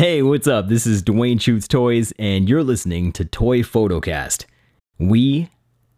[0.00, 0.68] Hey, what's up?
[0.68, 4.46] This is Dwayne Shoots Toys, and you're listening to Toy Photocast.
[4.98, 5.50] We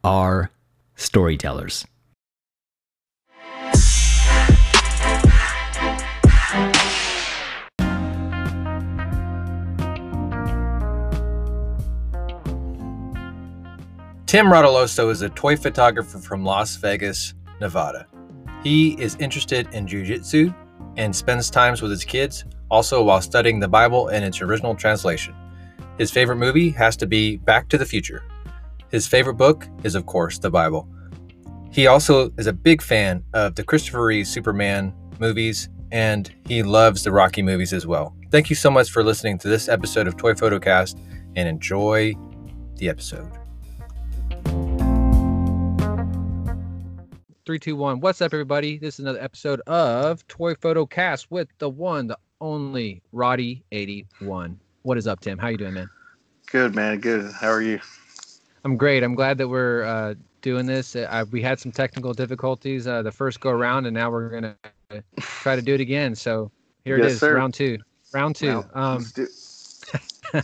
[0.03, 0.51] are
[0.97, 1.87] storytellers.
[14.27, 18.09] Tim Rodoloso is a toy photographer from Las Vegas, Nevada.
[18.65, 20.53] He is interested in jujitsu
[20.97, 25.35] and spends times with his kids, also while studying the Bible and its original translation.
[25.99, 28.25] His favorite movie has to be Back to the Future.
[28.91, 30.89] His favorite book is, of course, the Bible.
[31.71, 37.05] He also is a big fan of the Christopher Reeve Superman movies, and he loves
[37.05, 38.17] the Rocky movies as well.
[38.31, 40.99] Thank you so much for listening to this episode of Toy Photocast,
[41.37, 42.15] and enjoy
[42.77, 43.31] the episode.
[47.45, 48.01] Three, two, one.
[48.01, 48.79] What's up, everybody?
[48.79, 54.05] This is another episode of Toy Photo Cast with the one, the only Roddy eighty
[54.21, 54.59] one.
[54.83, 55.39] What is up, Tim?
[55.39, 55.89] How you doing, man?
[56.51, 56.99] Good, man.
[56.99, 57.33] Good.
[57.33, 57.81] How are you?
[58.65, 59.03] I'm great.
[59.03, 60.95] I'm glad that we're uh, doing this.
[60.97, 64.57] Uh, we had some technical difficulties uh, the first go around, and now we're gonna
[65.21, 66.15] try to do it again.
[66.15, 66.51] So
[66.85, 67.37] here Yes, it is, sir.
[67.37, 67.79] round two.
[68.13, 68.65] Round two.
[68.75, 68.97] Wow.
[68.99, 69.07] Um,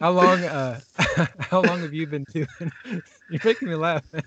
[0.00, 0.42] how long?
[0.44, 0.80] Uh,
[1.40, 2.48] how long have you been doing?
[3.30, 4.02] You're making me laugh.
[4.14, 4.20] oh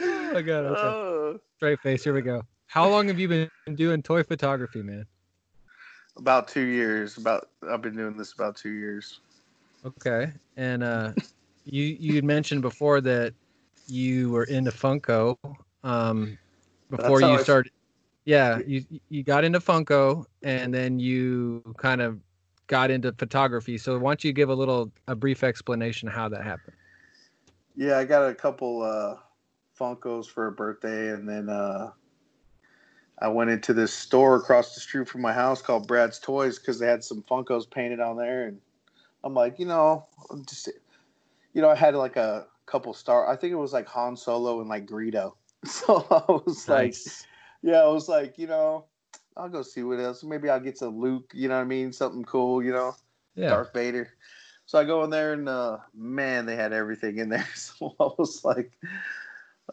[0.00, 0.64] god.
[0.64, 0.80] Okay.
[0.80, 2.02] Oh, Straight face.
[2.04, 2.42] Here we go.
[2.66, 5.06] How long have you been doing toy photography, man?
[6.16, 7.16] about two years.
[7.16, 9.20] About I've been doing this about two years.
[9.84, 10.32] Okay.
[10.56, 11.12] And uh,
[11.64, 13.34] you you had mentioned before that
[13.86, 15.36] you were into Funko
[15.84, 16.38] um,
[16.90, 17.72] before you started.
[18.24, 22.18] Yeah, you you got into Funko and then you kind of
[22.66, 23.78] got into photography.
[23.78, 26.76] So why don't you give a little a brief explanation of how that happened?
[27.76, 29.16] Yeah, I got a couple uh,
[29.78, 31.90] Funkos for a birthday, and then uh,
[33.18, 36.78] I went into this store across the street from my house called Brad's Toys because
[36.78, 38.60] they had some Funkos painted on there, and
[39.24, 40.68] I'm like, you know, I'm just,
[41.54, 43.28] you know, I had like a couple star.
[43.28, 45.34] I think it was like Han Solo and like Greedo.
[45.64, 46.94] So I was like,
[47.62, 48.84] yeah, I was like, you know,
[49.36, 50.22] I'll go see what else.
[50.22, 51.32] Maybe I'll get some Luke.
[51.34, 51.92] You know what I mean?
[51.92, 52.62] Something cool.
[52.62, 52.94] You know.
[53.34, 53.48] yeah.
[53.48, 54.10] Darth Vader.
[54.66, 57.46] So I go in there and uh, man, they had everything in there.
[57.54, 58.72] So I was like,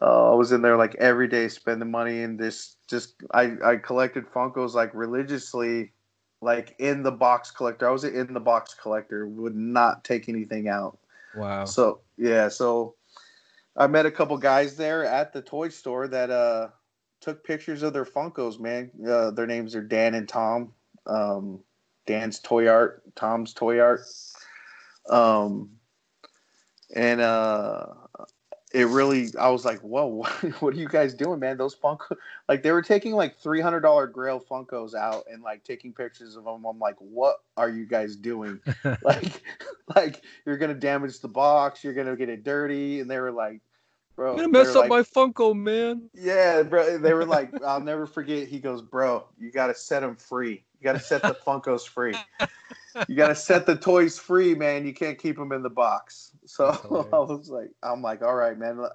[0.02, 3.76] uh, I was in there like every day spending money and this just I I
[3.78, 5.92] collected Funkos like religiously,
[6.42, 7.88] like in the box collector.
[7.88, 9.28] I was an in the box collector.
[9.28, 10.98] Would not take anything out.
[11.36, 11.66] Wow.
[11.66, 12.96] So yeah, so
[13.78, 16.70] I met a couple guys there at the toy store that uh
[17.22, 18.60] took pictures of their Funkos.
[18.60, 20.74] Man, uh, their names are Dan and Tom.
[21.08, 21.60] Um,
[22.06, 24.02] Dan's Toy Art, Tom's Toy Art.
[25.10, 25.70] Um,
[26.96, 27.86] and uh,
[28.74, 31.58] it really, I was like, whoa, what, what are you guys doing, man?
[31.58, 32.16] Those Funko,
[32.50, 36.36] like they were taking like three hundred dollar Grail Funkos out and like taking pictures
[36.36, 36.66] of them.
[36.66, 38.60] I'm like, what are you guys doing?
[39.04, 39.42] like
[39.96, 43.62] like you're gonna damage the box you're gonna get it dirty and they were like
[44.16, 46.10] bro You're gonna mess up like, my Funko, man.
[46.14, 50.16] yeah bro they were like i'll never forget he goes bro you gotta set them
[50.16, 52.16] free you gotta set the funkos free.
[53.08, 54.86] You gotta set the toys free man.
[54.86, 56.30] You can't keep them in the box.
[56.46, 56.68] So
[57.12, 58.86] i was like i'm like all right man.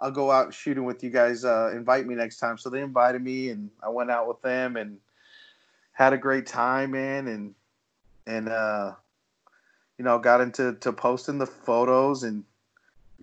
[0.00, 2.56] I'll go out shooting with you guys uh, invite me next time.
[2.56, 4.96] So they invited me and i went out with them and
[5.92, 7.28] had a great time man.
[7.28, 7.54] And
[8.26, 8.92] and uh
[9.98, 12.44] you know, got into to posting the photos and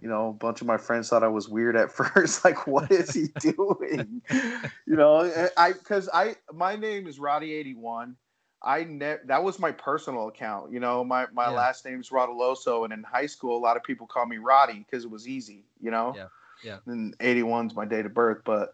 [0.02, 2.44] you know, a bunch of my friends thought I was weird at first.
[2.46, 4.22] like, what is he doing?
[4.32, 8.16] you know, eh, I because I my name is Roddy eighty one.
[8.62, 10.72] I ne- that was my personal account.
[10.72, 11.52] You know, my my Yeah.
[11.52, 15.06] last name's Rodoloso, and in high school, a lot of people call me Roddy because
[15.06, 15.64] it was easy.
[15.82, 16.28] You know, Yeah,
[16.64, 16.78] yeah.
[16.86, 18.74] And eighty one's my date of birth, but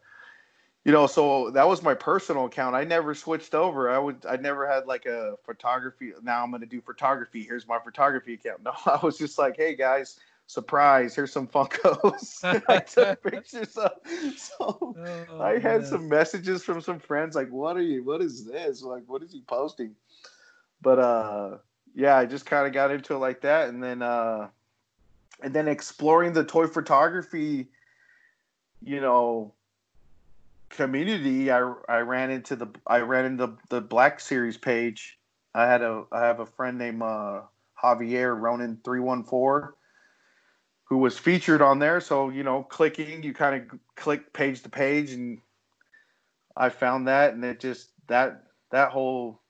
[0.86, 2.76] you know, so that was my personal account.
[2.76, 3.90] I never switched over.
[3.90, 6.12] I would, I never had like a photography.
[6.22, 7.44] Now I'm going to do photography.
[7.44, 8.62] Here's my photography account.
[8.64, 11.16] No, I was just like, hey guys, surprise!
[11.16, 12.44] Here's some Funkos.
[12.70, 13.92] I took pictures of.
[14.38, 14.96] So
[15.30, 15.86] Oh, I had man.
[15.86, 18.04] some messages from some friends like, what are you?
[18.04, 18.82] What is this?
[18.82, 19.96] Like, what is he posting?
[20.82, 21.58] But uh,
[21.94, 24.50] yeah, I just kind of got into it like that, and then uh,
[25.42, 27.68] and then exploring the toy photography.
[28.84, 29.54] You know,
[30.70, 35.18] community I, I ran into the I ran into the Black Series page.
[35.54, 37.42] I had a I have a friend named uh,
[37.82, 39.76] Javier Ronan three one four
[40.96, 42.00] who was featured on there.
[42.00, 45.42] So you know, clicking you kind of click page to page, and
[46.56, 49.42] I found that, and it just that that whole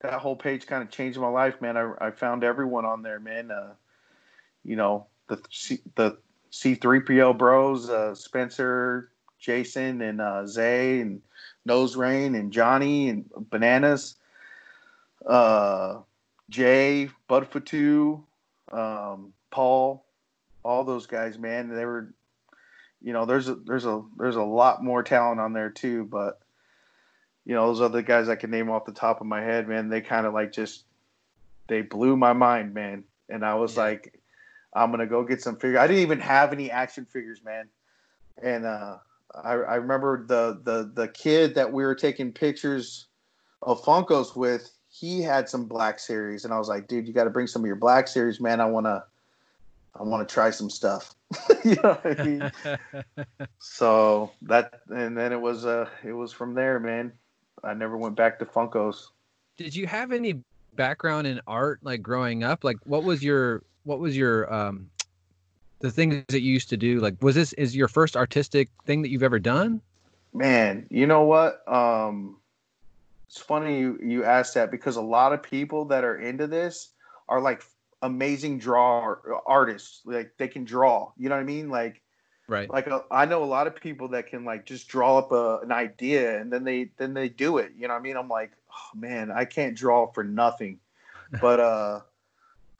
[0.00, 1.76] that whole page kind of changed my life, man.
[1.76, 3.50] I, I found everyone on there, man.
[3.50, 3.74] Uh,
[4.64, 6.16] you know the C, the
[6.48, 11.20] C three PO bros, uh, Spencer, Jason, and uh, Zay, and
[11.66, 14.14] Nose Rain and Johnny and Bananas,
[15.26, 15.98] uh,
[16.48, 18.22] Jay, Budfatu,
[18.72, 20.02] um, Paul,
[20.62, 21.68] all those guys, man.
[21.68, 22.14] They were,
[23.00, 26.40] you know, there's a there's a there's a lot more talent on there too, but
[27.44, 29.88] you know, those other guys I can name off the top of my head, man,
[29.88, 30.84] they kind of like just
[31.68, 33.04] they blew my mind, man.
[33.28, 33.84] And I was Yeah.
[33.84, 34.20] like,
[34.74, 35.78] I'm gonna go get some figures.
[35.78, 37.68] I didn't even have any action figures, man.
[38.42, 38.98] And uh,
[39.34, 43.06] I, I remember the the the kid that we were taking pictures
[43.62, 44.70] of Funkos with.
[44.90, 47.62] He had some Black Series, and I was like, dude, you got to bring some
[47.62, 48.60] of your Black Series, man.
[48.60, 49.04] I wanna,
[49.98, 51.14] I wanna try some stuff.
[51.64, 52.52] you know I mean?
[53.58, 57.12] so that, and then it was uh, it was from there, man.
[57.64, 59.08] I never went back to Funkos.
[59.56, 60.40] Did you have any
[60.74, 62.64] background in art like growing up?
[62.64, 64.88] Like what was your what was your um
[65.80, 67.00] the things that you used to do?
[67.00, 69.80] Like was this is your first artistic thing that you've ever done?
[70.32, 71.66] Man, you know what?
[71.66, 72.36] Um,
[73.26, 76.90] it's funny you, you asked that because a lot of people that are into this
[77.28, 77.62] are like
[78.02, 79.16] amazing draw
[79.46, 80.02] artists.
[80.04, 81.12] Like they can draw.
[81.16, 81.70] You know what I mean?
[81.70, 82.02] Like
[82.48, 82.70] Right.
[82.70, 85.58] like uh, I know a lot of people that can like just draw up a,
[85.58, 87.72] an idea and then they then they do it.
[87.76, 88.16] You know what I mean?
[88.16, 90.78] I'm like, oh, man, I can't draw for nothing.
[91.42, 92.00] But uh,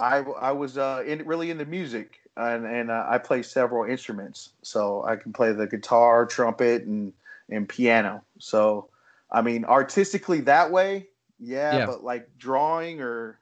[0.00, 4.50] I I was uh in, really into music and and uh, I play several instruments,
[4.62, 7.12] so I can play the guitar, trumpet, and
[7.50, 8.24] and piano.
[8.38, 8.88] So
[9.30, 11.86] I mean, artistically that way, yeah, Yeah.
[11.86, 13.37] But like drawing or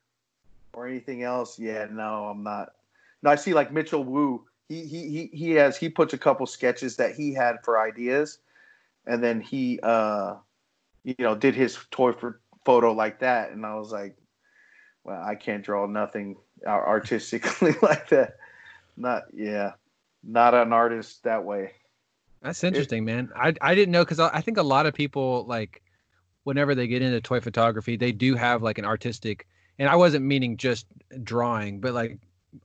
[0.77, 2.73] or anything else, yeah, no, I'm not.
[3.23, 4.45] No, I see like Mitchel Wu.
[4.69, 8.39] He he he he has he puts a couple sketches that he had for ideas,
[9.07, 10.35] and then he uh,
[11.07, 14.17] you know, did his toy for photo like that, and I was like,
[15.05, 16.37] well, I can't draw nothing
[16.67, 18.37] artistically like that.
[18.97, 19.73] Not yeah,
[20.25, 21.73] not an artist that way.
[22.43, 23.31] That's interesting, man.
[23.37, 25.81] I I didn't know because I, I think a lot of people like
[26.43, 29.47] whenever they get into toy photography, they do have like an artistic,
[29.79, 30.87] and I wasn't meaning just
[31.23, 32.19] drawing, but like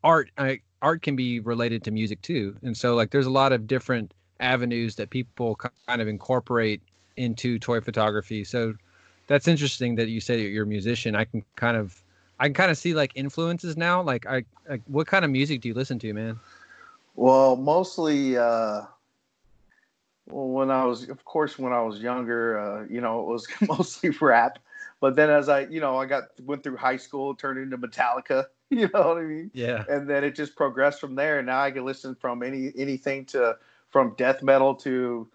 [0.04, 0.32] art.
[0.38, 3.68] I, art can be related to music too, and so like there's a lot of
[3.68, 6.82] different avenues that people kind of incorporate
[7.18, 8.44] into toy photography.
[8.44, 8.74] So
[9.28, 11.16] that's interesting that you say you're a musician.
[11.16, 12.02] I can kind of
[12.40, 14.02] I can kind of see like influences now.
[14.02, 16.40] Like I like what kind of music do you listen to, man?
[17.16, 18.84] Well, mostly, uh,
[20.30, 23.48] well, when I was, of course, when I was younger, uh, you know, it was
[23.68, 24.60] mostly rap.
[25.02, 28.46] But then as I, you know, I got went through high school, turned into Metallica.
[28.74, 29.52] You know what I mean?
[29.54, 29.84] Yeah.
[29.90, 31.40] And then it just progressed from there.
[31.40, 33.58] And now I can listen from any anything to
[33.90, 35.28] from death metal to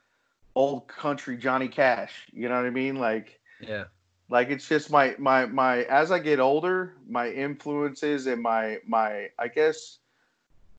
[0.54, 2.28] old country Johnny Cash.
[2.32, 2.96] You know what I mean?
[2.96, 3.84] Like Yeah.
[4.30, 9.28] like it's just my my my as i get older my influences and my my
[9.38, 9.98] i guess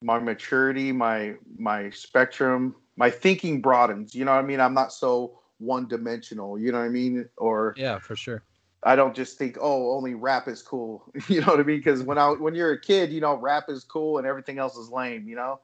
[0.02, 4.92] my maturity my my spectrum my thinking broadens you know what i mean i'm not
[4.92, 8.44] so one dimensional you know what i mean or Yeah, for sure.
[8.88, 11.12] I don't just think oh only rap is cool.
[11.28, 11.78] You know what i mean?
[11.78, 14.78] Because when i when you're a kid you know rap is cool and everything else
[14.78, 15.60] is lame you know?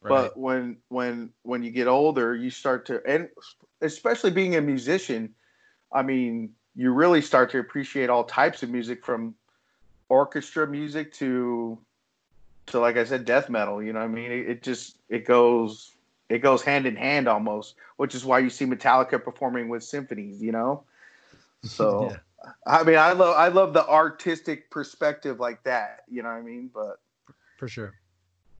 [0.00, 0.10] Right.
[0.10, 3.28] but when when when you get older you start to and
[3.80, 5.34] especially being a musician
[5.92, 9.34] i mean you really start to appreciate all types of music from
[10.08, 11.76] orchestra music to
[12.66, 14.30] to like i said death metal you know what i mean?
[14.30, 15.96] It, it just it goes
[16.28, 20.40] it goes hand in hand almost which is why you see metallica performing with symphonies
[20.40, 20.84] you know?
[21.64, 22.18] So Yeah.
[22.66, 26.42] I mean i love i love the artistic perspective like that you know what i
[26.42, 27.00] mean but
[27.58, 27.94] for sure.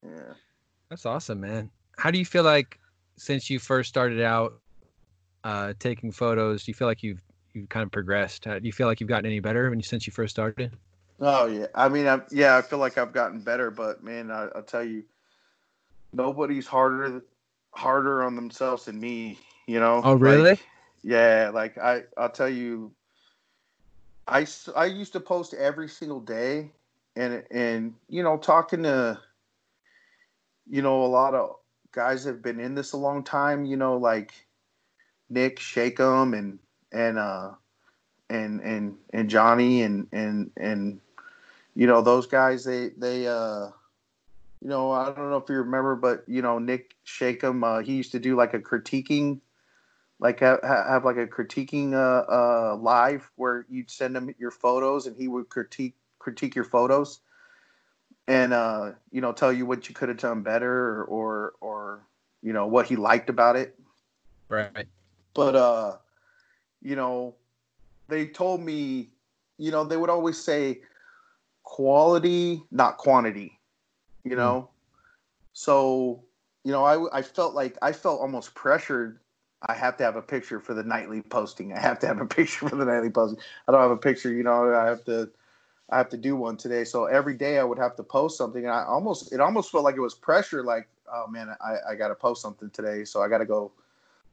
[0.05, 0.35] yeah
[0.91, 1.71] That's awesome, man.
[1.97, 2.79] How do you feel like
[3.17, 4.61] since you first started out
[5.45, 6.64] uh, taking photos?
[6.64, 7.23] Do you feel like you've
[7.55, 8.47] you've kind of progressed?
[8.47, 10.76] Uh, do you feel like you've gotten any better when you, since you first started?
[11.21, 14.49] Oh yeah, I mean, I, yeah, I feel like I've gotten better, but man, I,
[14.55, 15.05] I'll tell you,
[16.12, 17.23] nobody's harder
[17.73, 19.38] harder on themselves than me.
[19.67, 20.00] You know?
[20.02, 20.50] Oh, really?
[20.50, 20.67] Like,
[21.02, 22.93] yeah, like I, I'll tell you,
[24.28, 26.70] I I used to post every single day,
[27.16, 29.18] and and you know, talking to,
[30.68, 31.56] you know, a lot of
[31.92, 33.64] guys that have been in this a long time.
[33.64, 34.32] You know, like
[35.30, 36.58] Nick Shakem and
[36.92, 37.52] and uh
[38.30, 41.00] and and and Johnny and and and
[41.75, 43.68] you know those guys they they uh
[44.61, 47.94] you know I don't know if you remember but you know Nick Shakem uh, he
[47.94, 49.40] used to do like a critiquing
[50.21, 55.07] like have, have like a critiquing uh, uh live where you'd send him your photos
[55.07, 57.21] and he would critique critique your photos
[58.27, 62.07] and uh you know tell you what you could have done better or, or or
[62.43, 63.79] you know what he liked about it.
[64.49, 64.87] Right.
[65.35, 65.97] but uh
[66.83, 67.35] you know
[68.09, 69.09] they told me
[69.59, 70.81] you know they would always say
[71.63, 73.59] quality not quantity
[74.25, 74.69] you know?
[75.53, 76.25] So
[76.65, 79.21] you know I, I felt like i felt almost pressured
[79.62, 81.73] I have to have a picture for the nightly posting.
[81.73, 83.41] I have to have a picture for the nightly posting.
[83.67, 84.75] I don't have a picture, you know.
[84.75, 85.31] I have to,
[85.91, 86.85] I have to do one today.
[86.85, 89.85] So every day I would have to post something, and I almost, it almost felt
[89.85, 90.62] like it was pressure.
[90.62, 93.73] Like, oh man, I, I got to post something today, so I got to go.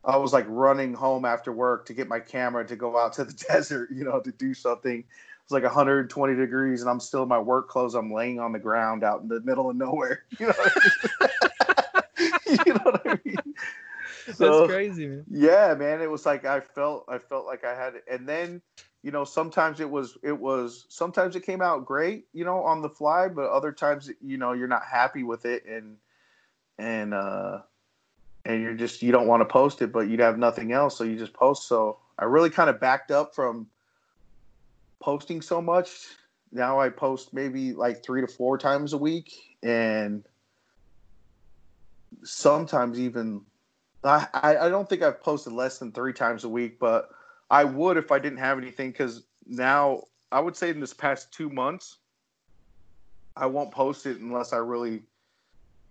[0.04, 3.24] I was like running home after work to get my camera to go out to
[3.24, 5.04] the desert, you know, to do something.
[5.44, 7.94] It's like 120 degrees, and I'm still in my work clothes.
[7.94, 10.24] I'm laying on the ground out in the middle of nowhere.
[10.40, 10.54] You know,
[12.20, 13.56] you know what I mean?
[14.34, 15.26] So, That's crazy, man.
[15.30, 16.02] yeah, man.
[16.02, 18.04] It was like I felt I felt like I had it.
[18.10, 18.62] And then,
[19.04, 22.82] you know, sometimes it was it was sometimes it came out great, you know, on
[22.82, 25.98] the fly, but other times you know, you're not happy with it and
[26.80, 27.60] and uh
[28.46, 31.04] and you're just you don't want to post it, but you'd have nothing else, so
[31.04, 31.68] you just post.
[31.68, 33.68] So I really kind of backed up from
[35.00, 36.08] posting so much.
[36.52, 40.24] Now I post maybe like three to four times a week and
[42.24, 43.42] sometimes even
[44.06, 47.10] I, I don't think I've posted less than three times a week, but
[47.50, 51.32] I would if I didn't have anything because now I would say in this past
[51.32, 51.98] two months,
[53.36, 55.04] I won't post it unless I really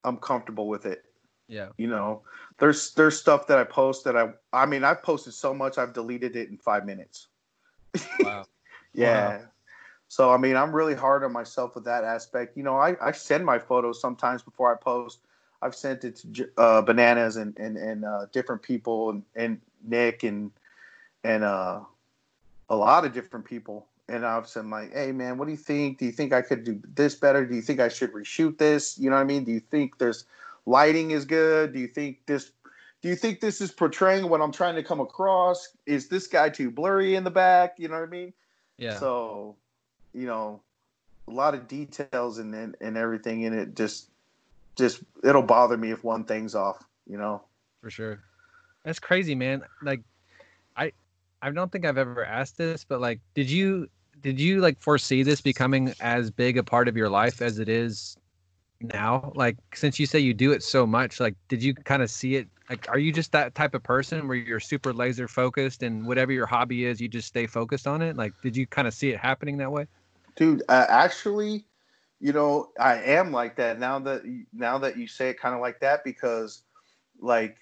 [0.04, 1.04] I'm comfortable with it.
[1.48, 1.68] Yeah.
[1.76, 2.22] You know,
[2.58, 5.92] there's there's stuff that I post that I I mean I've posted so much I've
[5.92, 7.28] deleted it in five minutes.
[8.20, 8.44] Wow.
[8.96, 9.38] Yeah.
[9.38, 9.44] Wow.
[10.06, 12.56] So I mean, I'm really hard on myself with that aspect.
[12.56, 15.18] You know, I, I send my photos sometimes before I post.
[15.64, 20.22] I've sent it to uh, bananas and and and uh, different people and, and Nick
[20.22, 20.50] and
[21.24, 21.80] and uh,
[22.68, 23.86] a lot of different people.
[24.06, 25.98] And I've said like, hey man, what do you think?
[25.98, 27.46] Do you think I could do this better?
[27.46, 28.98] Do you think I should reshoot this?
[28.98, 29.44] You know what I mean?
[29.44, 30.26] Do you think there's
[30.66, 31.72] lighting is good?
[31.72, 32.50] Do you think this?
[33.00, 35.70] Do you think this is portraying what I'm trying to come across?
[35.86, 37.78] Is this guy too blurry in the back?
[37.78, 38.34] You know what I mean?
[38.76, 38.98] Yeah.
[38.98, 39.56] So,
[40.12, 40.60] you know,
[41.26, 44.10] a lot of details and, and and everything in it just
[44.76, 47.42] just it'll bother me if one thing's off, you know.
[47.80, 48.20] for sure.
[48.84, 49.62] That's crazy, man.
[49.82, 50.02] Like,
[50.76, 50.92] I,
[51.42, 53.88] I don't think I've ever asked this, but like, did you,
[54.20, 57.68] did you like foresee this becoming as big a part of your life as it
[57.68, 58.16] is
[58.80, 59.32] now?
[59.34, 62.36] Like, since you say you do it so much, like, did you kind of see
[62.36, 62.48] it?
[62.70, 66.32] Like, are you just that type of person where you're super laser focused and whatever
[66.32, 68.16] your hobby is, you just stay focused on it?
[68.16, 69.86] Like, did you kind of see it happening that way?
[70.36, 71.64] Dude, uh, actually,
[72.24, 74.22] you know, I am like that now that
[74.54, 76.62] now that you say it kind of like that because
[77.20, 77.58] like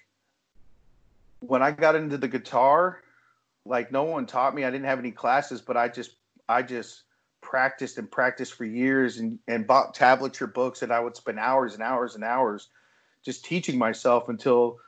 [1.41, 3.01] when I got into the guitar,
[3.65, 4.63] like no one taught me.
[4.63, 6.11] I didn't have any classes, but I just
[6.47, 7.03] I just
[7.41, 11.73] practiced and practiced for years and and bought tablature books and I would spend hours
[11.73, 12.69] and hours and hours
[13.21, 14.79] just teaching myself until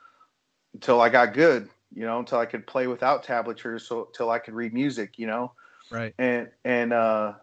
[0.72, 4.38] until I got good, you know, until I could play without tablatures so till I
[4.38, 5.52] could read music, you know
[5.90, 6.14] Right.
[6.18, 7.34] and and uh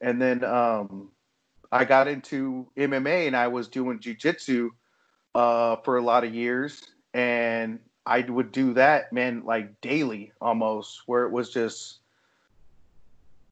[0.00, 1.10] and then um
[1.72, 4.68] I got into MMA and I was doing jujitsu
[5.34, 6.82] uh for a lot of years.
[7.14, 12.00] And I would do that man like daily almost where it was just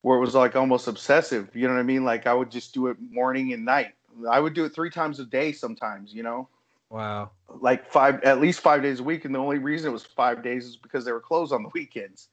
[0.03, 2.05] where it was like almost obsessive you know what I mean?
[2.05, 3.95] Like I would just do it morning and night.
[4.31, 6.49] I would do it three times a day sometimes you know?
[6.91, 7.31] Wow.
[7.49, 10.43] like five at least five days a week and the only reason it was five
[10.43, 12.29] days is because they were closed on the weekends.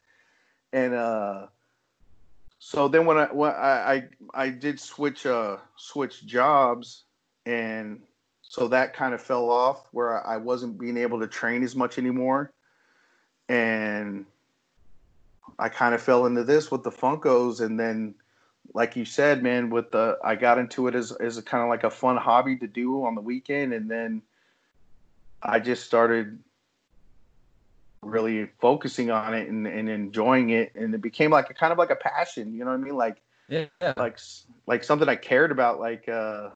[0.74, 1.48] And uh
[2.67, 7.05] so then when i when i i, I did switch uh switch jobs
[7.45, 8.01] and
[8.41, 11.97] so that kind of fell off where I, wasn't being able to train as much
[11.97, 12.51] anymore.
[13.47, 14.25] And
[15.57, 18.15] i kind of fell into this with the funkos and then
[18.74, 21.69] like you said man with the i got into it as as a kind of
[21.69, 24.21] like a fun hobby to do on the weekend and then
[25.41, 26.39] I just started
[28.01, 30.73] really focusing on it and, and enjoying it.
[30.75, 32.95] And it became like a kind of like a passion you know what i mean?
[32.95, 33.65] Like Yeah.
[33.97, 34.19] like
[34.67, 36.49] like something i cared about like uh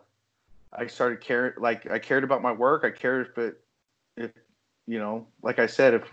[0.73, 2.83] i started care like i cared about my work.
[2.85, 3.59] I cared if it
[4.17, 4.31] if
[4.87, 6.03] you know like i said if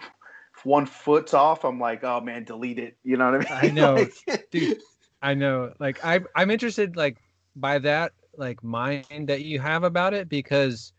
[0.56, 2.96] if one foot's off i'm like oh man delete it.
[3.04, 3.70] You know what i mean?
[3.70, 3.94] I know.
[4.26, 4.78] Like- dude
[5.22, 5.72] i know.
[5.78, 7.18] Like i i'm interested like
[7.56, 10.92] by that like mind that you have about it because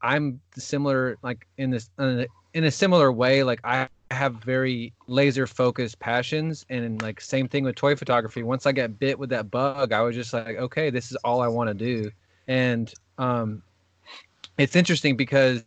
[0.00, 2.24] i'm similar like in this uh,
[2.56, 7.64] in a similar way like i have very laser focused passions and like same thing
[7.64, 8.42] with toy photography.
[8.42, 11.42] Once i get bit with that bug i was just like okay this is all
[11.42, 12.10] i want to do.
[12.48, 13.62] And um
[14.58, 15.64] it's interesting because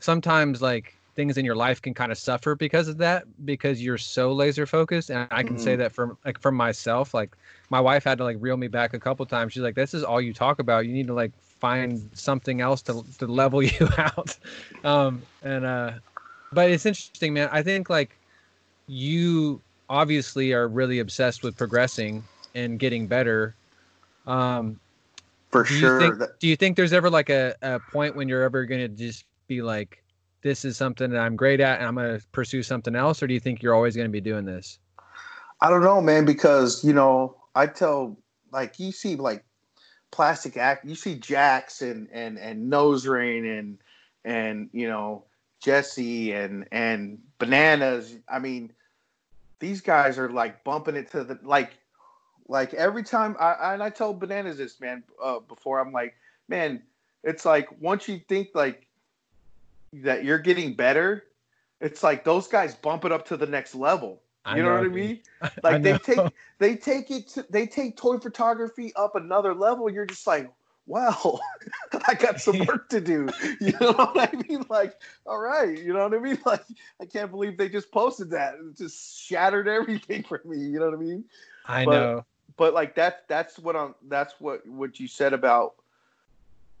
[0.00, 3.98] sometimes like things in your life can kind of suffer because of that because you're
[3.98, 5.78] so laser focused and i can say Mhm.
[5.78, 7.36] that from like from myself like
[7.70, 9.52] my wife had to like reel me back a couple times.
[9.54, 10.86] She's like this is all you talk about.
[10.86, 14.36] You need to like find something else to, to level you out
[14.82, 15.92] um and uh
[16.52, 18.18] but it's interesting man i think like
[18.88, 22.20] you obviously are really obsessed with progressing
[22.56, 23.54] and getting better
[24.26, 24.80] um
[25.52, 28.16] for do you sure think that, do you think there's ever like a, a point
[28.16, 30.02] when you're ever gonna just be like
[30.42, 33.22] this is something that I'm great at and I'm going to pursue something else?
[33.22, 34.78] Or do you think you're always going to be doing this?
[35.60, 38.18] I don't know, man, because you know, I tell
[38.50, 39.44] like you see like
[40.12, 43.78] plastic act you see Jax and and and Nose Ring and
[44.24, 45.24] and you know
[45.62, 48.16] Jesse and and Bananas.
[48.28, 48.72] I mean,
[49.60, 51.72] these guys are like bumping it to the like
[52.48, 55.80] like every time I and I told Bananas this man uh, before.
[55.80, 56.14] I'm like,
[56.48, 56.82] man,
[57.22, 58.86] it's like once you think like
[59.92, 61.24] that you're getting better,
[61.80, 64.21] it's like those guys bump it up to the next level.
[64.46, 65.20] You know, know, what I mean?
[65.62, 69.88] Like I they take they take it to, they take toy photography up another level.
[69.88, 70.52] You're just like,
[70.86, 71.40] wow,
[72.08, 73.28] I got some work to do.
[73.60, 74.64] You know what I mean?
[74.68, 76.38] Like, all right, you know what I mean?
[76.44, 76.64] Like,
[77.00, 78.54] I can't believe they just posted that.
[78.54, 80.58] It just shattered everything for me.
[80.58, 81.24] You know what I mean?
[81.66, 82.24] I but, know.
[82.56, 85.74] But like that that's what I'm that's what what you said about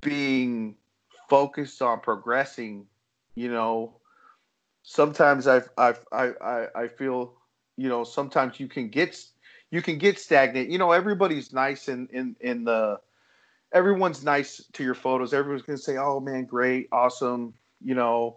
[0.00, 0.76] being
[1.28, 2.86] focused on progressing,
[3.34, 3.94] you know.
[4.82, 7.34] Sometimes I've I've I I, I feel
[7.82, 9.10] you know sometimes you can get
[9.70, 10.70] you can get stagnant.
[10.70, 13.00] You know everybody's nice in in in the
[13.72, 15.32] everyone's nice to your photos.
[15.32, 18.36] Everyone's going to say oh man great awesome you know?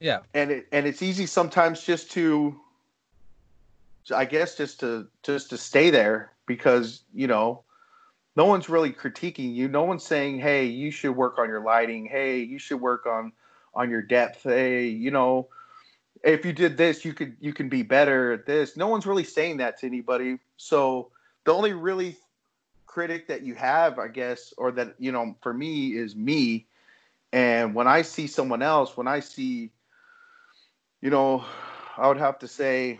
[0.00, 0.20] Yeah.
[0.34, 2.58] And it and it's easy sometimes just to
[4.16, 7.62] i guess just to just to stay there because you know
[8.34, 9.68] no one's really critiquing you.
[9.68, 12.06] No one's saying hey you should work on your lighting.
[12.06, 13.32] Hey you should work on
[13.74, 14.44] on your depth.
[14.44, 15.48] Hey you know
[16.22, 18.76] if you did this, you could you can be better at this.
[18.76, 20.38] No one's really saying that to anybody.
[20.56, 21.10] So
[21.44, 22.16] the only really
[22.86, 26.66] critic that you have, I guess, or that you know, for me is me.
[27.32, 29.70] And when I see someone else, when I see,
[31.00, 31.44] you know,
[31.96, 32.98] I would have to say,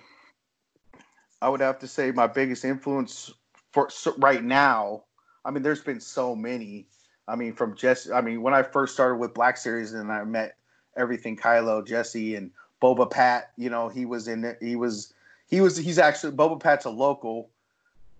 [1.43, 3.33] I would have to say my biggest influence
[3.73, 5.05] for right now.
[5.45, 6.87] I mean, there's been so many.
[7.27, 8.13] I mean, from Jesse.
[8.13, 10.57] I mean, when I first started with Black Series and I met
[10.97, 12.51] everything Kylo, Jesse, and
[12.81, 14.59] Boba Pat, you know, he was in it.
[14.61, 15.13] He was
[15.49, 17.51] he was he's actually Boba Pat's a local,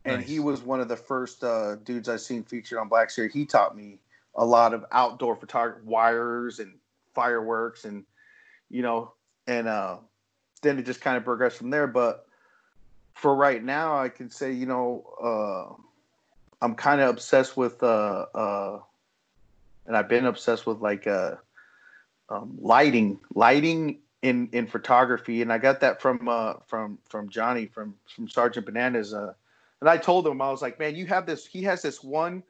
[0.05, 0.29] and nice.
[0.29, 3.33] he was one of the first uh, dudes I've seen featured on Black Series.
[3.33, 3.99] He taught me
[4.35, 6.75] a lot of outdoor photography, wires and
[7.15, 8.05] fireworks, and
[8.71, 9.13] you know,
[9.47, 9.97] and uh,
[10.63, 11.87] then it just kind of progressed from there.
[11.87, 12.27] But
[13.15, 15.75] for right now, I can say, you know, uh,
[16.63, 18.81] I'm kind of obsessed with, uh, uh,
[19.87, 21.37] and I've been obsessed with like uh,
[22.29, 27.67] um, lighting, lighting in in photography, and I got that from uh, from from Johnny
[27.67, 29.15] from from Sergeant Bananas.
[29.15, 29.33] Uh,
[29.81, 31.47] and I told him I was like, man, you have this.
[31.47, 32.43] He has this one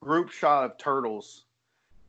[0.00, 1.42] group shot of turtles,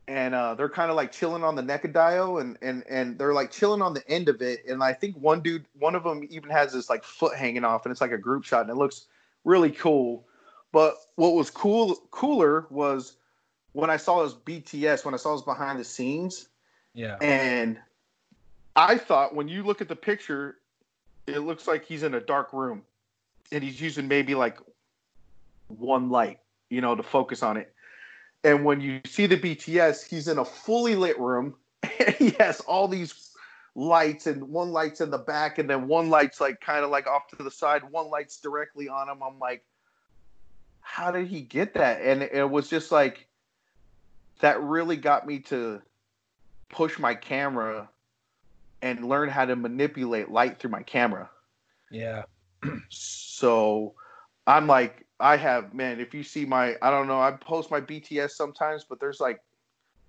[0.06, 3.50] and uh, they're kind of like chilling on the Nekadayo, and and and they're like
[3.50, 4.64] chilling on the end of it.
[4.66, 7.84] And I think one dude, one of them even has this like foot hanging off,
[7.84, 9.06] and it's like a group shot, and it looks
[9.44, 10.24] really cool.
[10.70, 13.16] But what was cool cooler was
[13.72, 16.48] when I saw his BTS, when I saw his behind the scenes.
[16.94, 17.16] Yeah.
[17.20, 17.78] And
[18.78, 20.58] I thought when you look at the picture,
[21.26, 22.82] it looks like he's in a dark room
[23.50, 24.60] and he's using maybe like
[25.66, 26.38] one light,
[26.70, 27.74] you know, to focus on it.
[28.44, 32.60] And when you see the BTS, he's in a fully lit room and he has
[32.60, 33.32] all these
[33.74, 37.08] lights and one light's in the back and then one light's like kind of like
[37.08, 39.24] off to the side, one light's directly on him.
[39.24, 39.64] I'm like,
[40.82, 42.00] how did he get that?
[42.00, 43.26] And it was just like
[44.38, 45.82] that really got me to
[46.68, 47.88] push my camera
[48.82, 51.30] and learn how to manipulate light through my camera.
[51.90, 52.22] Yeah.
[52.88, 53.94] so
[54.46, 57.80] I'm like, I have, man, if you see my, I don't know, I post my
[57.80, 59.40] BTS sometimes, but there's like,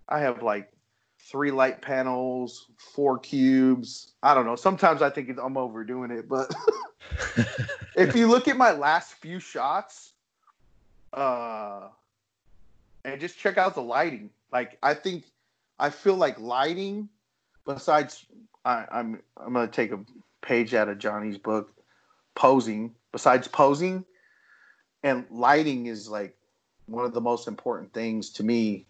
[0.07, 0.71] I have like
[1.19, 4.13] three light panels, four cubes.
[4.23, 4.55] I don't know.
[4.55, 6.53] Sometimes I think I'm overdoing it, but
[7.95, 10.13] if you look at my last few shots,
[11.13, 11.87] uh,
[13.03, 14.29] and just check out the lighting.
[14.51, 15.23] Like, I think,
[15.79, 17.09] I feel like lighting,
[17.65, 18.25] besides
[18.65, 19.99] I, I'm I'm gonna take a
[20.41, 21.73] page out of Johnny's book,
[22.35, 22.95] posing.
[23.11, 24.05] Besides posing,
[25.03, 26.37] and lighting is like
[26.85, 28.85] one of the most important things to me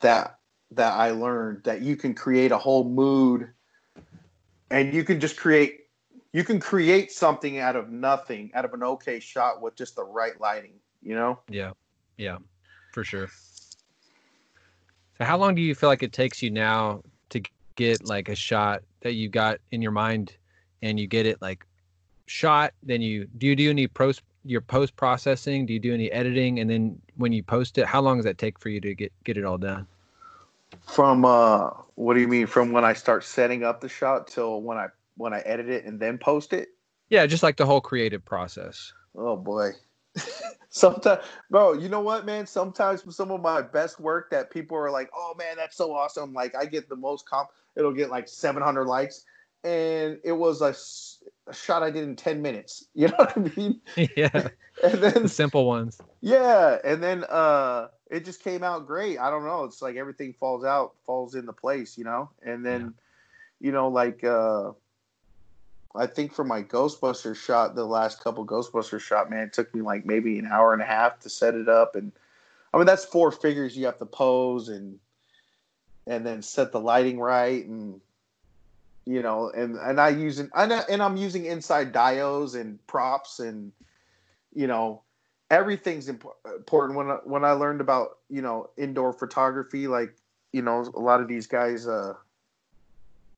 [0.00, 0.38] that
[0.72, 3.48] that I learned that you can create a whole mood
[4.70, 5.86] and you can just create
[6.32, 10.04] you can create something out of nothing out of an okay shot with just the
[10.04, 11.38] right lighting you know?
[11.48, 11.72] Yeah.
[12.16, 12.38] Yeah.
[12.92, 13.28] For sure.
[15.18, 17.02] So how long do you feel like it takes you now
[17.76, 20.36] get like a shot that you got in your mind
[20.82, 21.66] and you get it like
[22.26, 26.10] shot then you do you do any post your post processing do you do any
[26.12, 26.60] editing?
[26.60, 29.12] And then when you post it how long does that take for you to get
[29.24, 29.86] get it all done?
[30.86, 34.60] From uh what do you mean from when i start setting up the shot till
[34.62, 36.68] when i when i edit it and then post it?
[37.08, 38.92] Yeah just like the whole creative process.
[39.16, 39.72] Oh boy
[40.68, 42.46] Sometimes, bro, you know what, man?
[42.46, 46.32] Sometimes some of my best work that people are like, "Oh man, that's so awesome!"
[46.32, 47.50] Like I get the most comp.
[47.76, 49.24] It'll get like 700 likes,
[49.64, 50.74] and it was a,
[51.50, 52.84] a shot I did in 10 minutes.
[52.94, 53.80] You know what I mean?
[54.16, 54.48] yeah.
[54.82, 56.00] and then the simple ones.
[56.20, 59.18] Yeah, and then uh it just came out great.
[59.18, 59.64] I don't know.
[59.64, 62.30] It's like everything falls out, falls into place, you know?
[62.42, 62.80] And then
[63.60, 63.66] yeah.
[63.66, 64.72] you know, like uh
[65.94, 69.80] I think for my Ghostbuster shot, the last couple Ghostbuster shot, man, it took me
[69.80, 71.94] like maybe an hour and a half to set it up.
[71.94, 72.12] And
[72.72, 74.98] I mean that's four figures you have to pose and
[76.06, 78.00] and then set the lighting right and
[79.06, 83.38] you know and and I using and, I, and I'm using inside diodes and props
[83.38, 83.72] and
[84.54, 85.02] you know
[85.50, 86.98] everything's important.
[86.98, 90.14] When I, when I learned about you know indoor photography like
[90.52, 92.14] you know a lot of these guys uh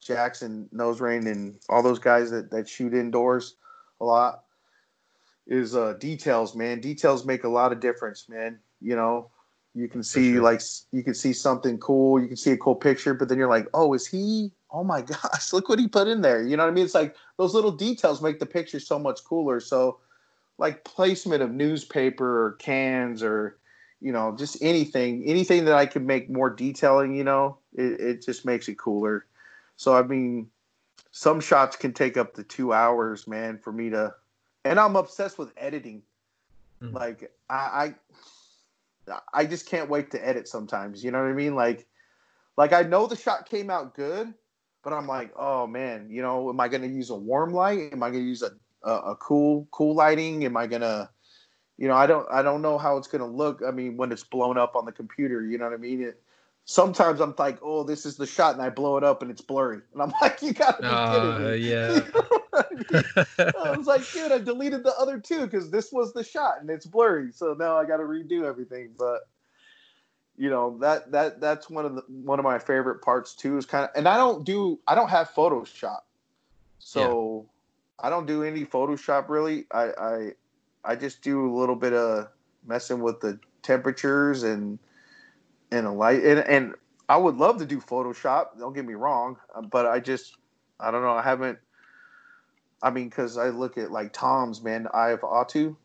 [0.07, 3.57] Jackson Nose Rain and all those guys that that shoot indoors
[4.01, 4.45] a lot
[5.47, 6.81] is uh details man.
[6.81, 8.59] Details make a lot of difference man.
[8.81, 9.31] You know
[9.75, 10.43] you can see sure.
[10.43, 10.61] like
[10.93, 13.67] you can see something cool you can see a cool picture but then you're like
[13.75, 14.53] oh is he?
[14.71, 16.43] Oh my gosh look what he put in there.
[16.43, 16.85] You know what i mean?
[16.85, 19.61] It's like those little details make the picture so much cooler.
[19.61, 19.99] So
[20.59, 23.59] like placement of newspaper or cans or
[24.01, 28.25] you know just anything anything that i could make more detailing you know it, it
[28.25, 29.27] just makes it cooler
[29.77, 30.49] so i mean
[31.11, 34.13] some shots can take up to two hours man for me to
[34.65, 36.03] and i'm obsessed with editing
[36.83, 36.95] mm-hmm.
[36.95, 37.95] like I,
[39.09, 41.87] I i just can't wait to edit sometimes you know what i mean like
[42.57, 44.33] like i know the shot came out good
[44.83, 47.93] but i'm like oh man you know am i going to use a warm light
[47.93, 48.51] am i going to use a
[48.87, 50.45] a, a cool cool lighting?
[50.45, 51.11] Am I gonna
[51.77, 53.61] you know, I don't I don't know how it's gonna look.
[53.67, 56.03] I mean, when it's blown up on the computer, you know what I mean?
[56.03, 56.23] It,
[56.67, 59.41] sometimes I'm like, oh, this is the shot, and I blow it up and it's
[59.41, 61.57] blurry, and I'm like, you gotta be uh, kidding me.
[61.71, 62.01] Yeah.
[63.65, 66.71] I, was like, dude, I deleted the other two because this was the shot and
[66.71, 68.91] it's blurry, so now I got to redo everything.
[68.99, 69.29] But
[70.39, 73.59] you know that that that's one of the one of my favorite parts too.
[73.59, 76.01] Is kind of, and I don't do I don't have Photoshop,
[76.79, 77.47] so
[77.99, 79.67] I don't do any Photoshop really.
[79.71, 80.33] I I
[80.83, 82.29] I just do a little bit of
[82.67, 84.79] messing with the temperatures and
[85.77, 86.75] and a light and and
[87.09, 88.59] I would love to do Photoshop.
[88.59, 90.37] Don't get me wrong, uh, but I just
[90.81, 91.11] I don't know.
[91.11, 91.59] I haven't.
[92.83, 95.77] I mean, because I look at like Tom's man, Eye of Atu.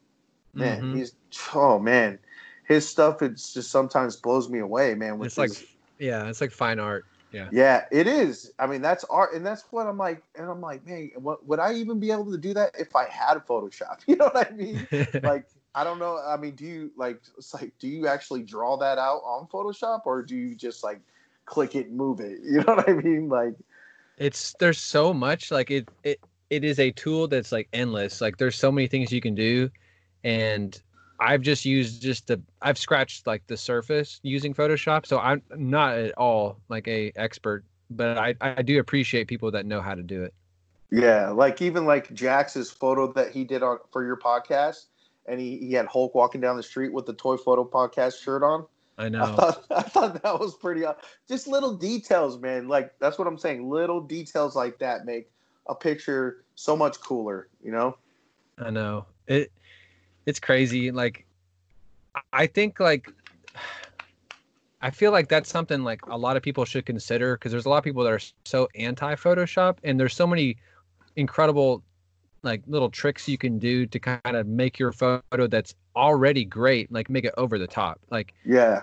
[0.54, 0.98] Man, mm-hmm.
[0.98, 1.14] he's
[1.56, 2.20] oh man,
[2.66, 5.22] his stuff it's just sometimes blows me away, man.
[5.24, 5.52] it's like
[6.00, 7.06] yeah, it's like fine art.
[7.32, 7.48] Yeah.
[7.52, 8.52] Yeah, it is.
[8.60, 10.22] I mean, that's art, and that's what I'm like.
[10.36, 13.08] And I'm like, man, what, would I even be able to do that if I
[13.08, 14.00] had Photoshop?
[14.08, 14.88] You know what I mean?
[15.24, 16.18] like, I don't know.
[16.18, 17.22] I mean, do you like?
[17.38, 21.00] It's like, do you actually draw that out on Photoshop, or do you just like
[21.46, 22.40] click it, and move it?
[22.44, 23.30] You know what I mean?
[23.30, 23.56] Like,
[24.18, 25.52] it's there's so much.
[25.52, 28.22] Like it, it, it is a tool that's like endless.
[28.22, 29.70] Like, there's so many things you can do,
[30.24, 30.82] and
[31.22, 35.98] I've just used just the I've scratched like the surface using Photoshop, so I'm not
[35.98, 40.04] at all like a expert, but I I do appreciate people that know how to
[40.04, 40.34] do it.
[40.90, 44.88] Yeah, like even like Jax's photo that he did on for your podcast,
[45.28, 48.44] and he, he had Hulk walking down the street with the Toy Photo Podcast shirt
[48.44, 48.66] on.
[48.98, 49.24] I know.
[49.24, 50.86] I thought, I thought that was pretty.
[50.86, 50.94] Uh,
[51.28, 52.68] just little details, man.
[52.68, 53.70] Like that's what I'm saying.
[53.70, 55.30] Little details like that make
[55.68, 57.48] a picture so much cooler.
[57.64, 57.98] You know.
[58.58, 59.52] I know it
[60.26, 60.92] it's crazy.
[60.92, 61.26] Like,
[62.34, 63.12] I think like
[64.82, 67.70] I feel like that's something like a lot of people should consider because there's a
[67.70, 70.58] lot of people that are so anti Photoshop, and there's so many
[71.16, 71.84] incredible
[72.44, 76.92] like little tricks you can do to kind of make your photo that's already great,
[76.92, 78.00] like make it over the top.
[78.10, 78.82] Like, yeah,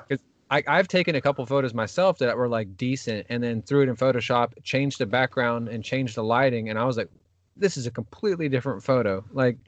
[0.51, 3.89] I, I've taken a couple photos myself that were like decent, and then threw it
[3.89, 7.11] in Photoshop, changed the background, and changed the lighting, and I was like,
[7.57, 9.25] this is a completely different photo.
[9.33, 9.59] Like,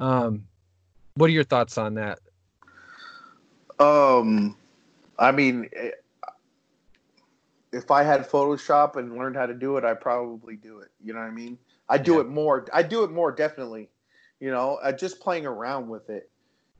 [0.00, 0.46] um,
[1.14, 2.20] what are your thoughts on that?
[3.78, 4.56] Um,
[5.18, 5.90] I mean, eh,
[7.72, 10.88] if I had Photoshop and learned how to do it, I probably do it.
[11.04, 11.58] You know what I mean?
[11.88, 12.20] I do yeah.
[12.20, 12.66] it more.
[12.72, 13.88] I do it more definitely.
[14.40, 16.30] You know, uh, just playing around with it.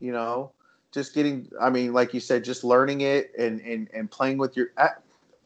[0.01, 0.53] You know,
[0.93, 1.51] just getting.
[1.61, 4.69] I mean, like you said, just learning it and and and playing with your.
[4.77, 4.91] I,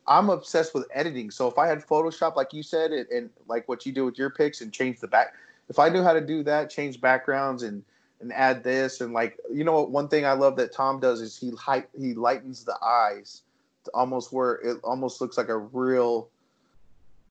[0.06, 1.30] I'm obsessed with editing.
[1.30, 4.18] So if I had Photoshop, like you said, and, and like what you do with
[4.18, 5.34] your pics and change the back,
[5.68, 7.84] if I knew how to do that, change backgrounds and
[8.20, 11.20] and add this and like you know what one thing I love that Tom does
[11.20, 13.42] is he height he lightens the eyes
[13.84, 16.28] to almost where it almost looks like a real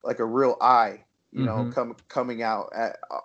[0.04, 1.68] like a real eye you mm-hmm.
[1.68, 3.20] know come coming out at, uh,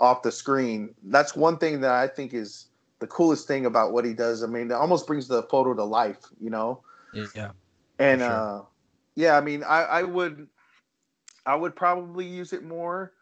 [0.00, 2.66] off the screen that's one thing that I think is
[2.98, 5.84] the coolest thing about what he does I mean it almost brings the photo to
[5.84, 6.82] life you know
[7.34, 7.50] yeah
[7.98, 8.30] and sure.
[8.30, 8.62] uh
[9.14, 10.48] yeah I mean I I would
[11.46, 13.12] I would probably use it more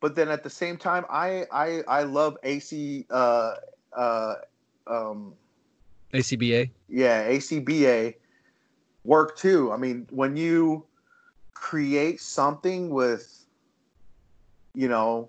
[0.00, 3.54] but then at the same time, I I I love AC uh,
[3.92, 4.34] uh,
[4.86, 5.34] um,
[6.14, 6.70] ACBA.
[6.88, 8.14] yeah, ACBA
[9.04, 9.70] work too.
[9.70, 10.86] I mean, when you
[11.52, 13.39] create something with,
[14.74, 15.28] you know,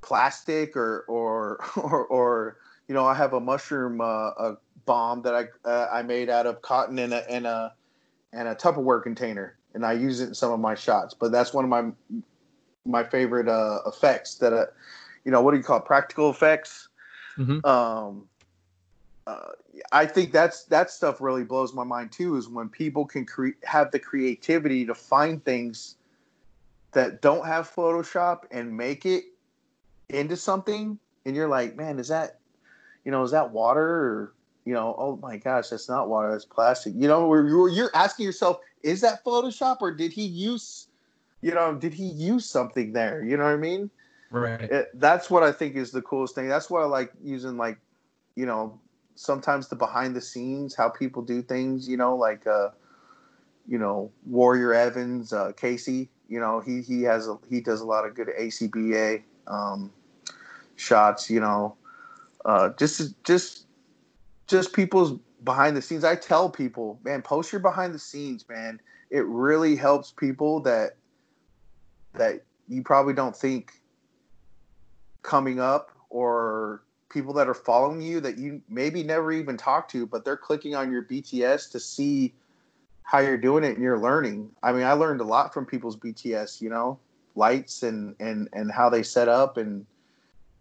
[0.00, 2.56] plastic or or or, or
[2.88, 4.56] you know, I have a mushroom uh, a
[4.86, 7.74] bomb that I uh, I made out of cotton in a in a
[8.32, 11.14] and a Tupperware container, and I use it in some of my shots.
[11.14, 11.90] But that's one of my
[12.84, 14.66] my favorite uh, effects that uh,
[15.24, 15.84] you know, what do you call it?
[15.84, 16.88] Practical effects.
[17.36, 17.64] Mhm.
[17.64, 18.28] Um,
[19.26, 19.50] uh,
[19.92, 22.36] I think that's that stuff really blows my mind too.
[22.36, 25.96] Is when people can cre- have the creativity to find things
[26.92, 29.24] that don't have Photoshop and make it
[30.08, 32.38] into something, and you're like, man, is that
[33.04, 34.34] you know, is that water or
[34.68, 36.92] you know, oh my gosh, that's not water, that's plastic.
[36.94, 40.88] You know, where you're, you're asking yourself, is that Photoshop or did he use,
[41.40, 43.24] you know, did he use something there?
[43.24, 43.90] You know what I mean?
[44.30, 44.60] Right.
[44.60, 46.48] it, that's what I think is the coolest thing.
[46.48, 47.78] That's why I like using like,
[48.34, 48.78] you know,
[49.14, 51.88] sometimes the behind the scenes, how people do things.
[51.88, 52.68] You know, like, uh,
[53.66, 56.10] you know, Warrior Evans, uh, Casey.
[56.28, 59.90] You know, he he has a, he does a lot of good ACBA um,
[60.76, 61.30] shots.
[61.30, 61.76] You know,
[62.44, 63.66] uh, just just
[64.46, 66.04] just people's behind the scenes.
[66.04, 68.80] I tell people, man, post your behind the scenes, man.
[69.10, 70.96] It really helps people that
[72.14, 73.72] that you probably don't think
[75.22, 80.06] coming up or people that are following you that you maybe never even talked to,
[80.06, 82.34] but they're clicking on your BTS to see
[83.08, 84.50] how you're doing it and you're learning.
[84.62, 86.98] I mean, I learned a lot from people's BTS, you know,
[87.36, 89.86] lights and and and how they set up and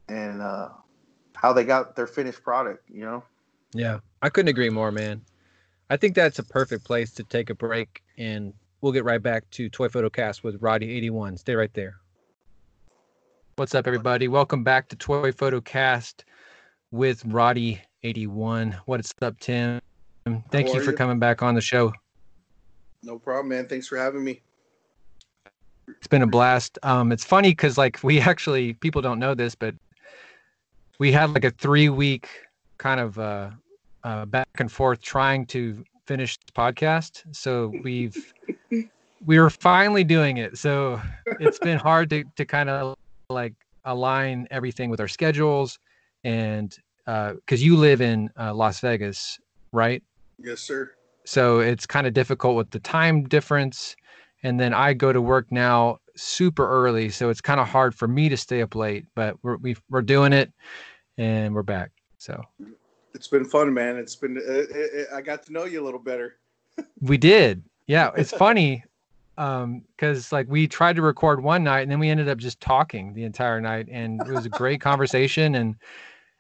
[0.08, 0.70] and uh
[1.36, 3.22] how they got their finished product, you know.
[3.74, 5.22] Yeah, I couldn't agree more, man.
[5.90, 9.50] I think that's a perfect place to take a break, and we'll get right back
[9.52, 11.40] to Toy Photo Cast with Roddy81.
[11.40, 11.98] Stay right there.
[13.58, 14.30] What's up, everybody?
[14.30, 16.24] Welcome back to Toy Photo Cast
[16.92, 18.80] with Roddy81.
[18.86, 19.82] What's up, Tim?
[20.50, 20.98] Thank you for you?
[20.98, 21.92] coming back on the show.
[23.04, 23.68] No problem, man.
[23.68, 24.42] Thanks for having me.
[25.88, 26.78] It's been a blast.
[26.84, 29.76] Um, it's funny because like we actually people don't know this, but
[31.00, 32.30] we had like a three week
[32.78, 33.52] kind of uh,
[34.04, 37.24] uh, back and forth trying to finish the podcast.
[37.36, 38.34] So we've
[39.26, 40.58] we were finally doing it.
[40.58, 41.02] So
[41.40, 42.96] it's been hard to to kind of
[43.30, 43.54] like
[43.86, 45.80] align everything with our schedules
[46.24, 49.40] and because you live in uh, Las Vegas,
[49.72, 50.04] right?
[50.40, 50.92] Yes, sir.
[51.28, 53.96] So it's kind of difficult with the time difference
[54.44, 58.08] and then i go to work now super early so it's kind of hard for
[58.08, 60.52] me to stay up late but we're we've, we're doing it
[61.18, 62.42] and we're back so
[63.14, 63.98] It's been fun, man.
[63.98, 66.38] It's been uh, I got to know you a little better.
[67.02, 68.84] we did yeah it's funny
[69.38, 72.62] um because like we tried to record one night and then we ended up just
[72.62, 75.76] talking the entire night and it was a great conversation and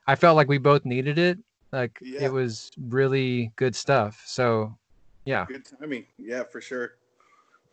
[0.07, 1.39] i felt like we both needed it
[1.77, 2.25] like Yeah.
[2.25, 4.75] it was really good stuff so
[5.25, 6.05] yeah Good timing.
[6.17, 6.93] Yeah, for sure.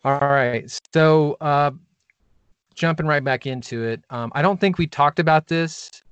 [0.04, 0.70] All right.
[0.92, 1.70] So, uh,
[2.74, 6.02] jumping right back into it, um, I don't think we talked about this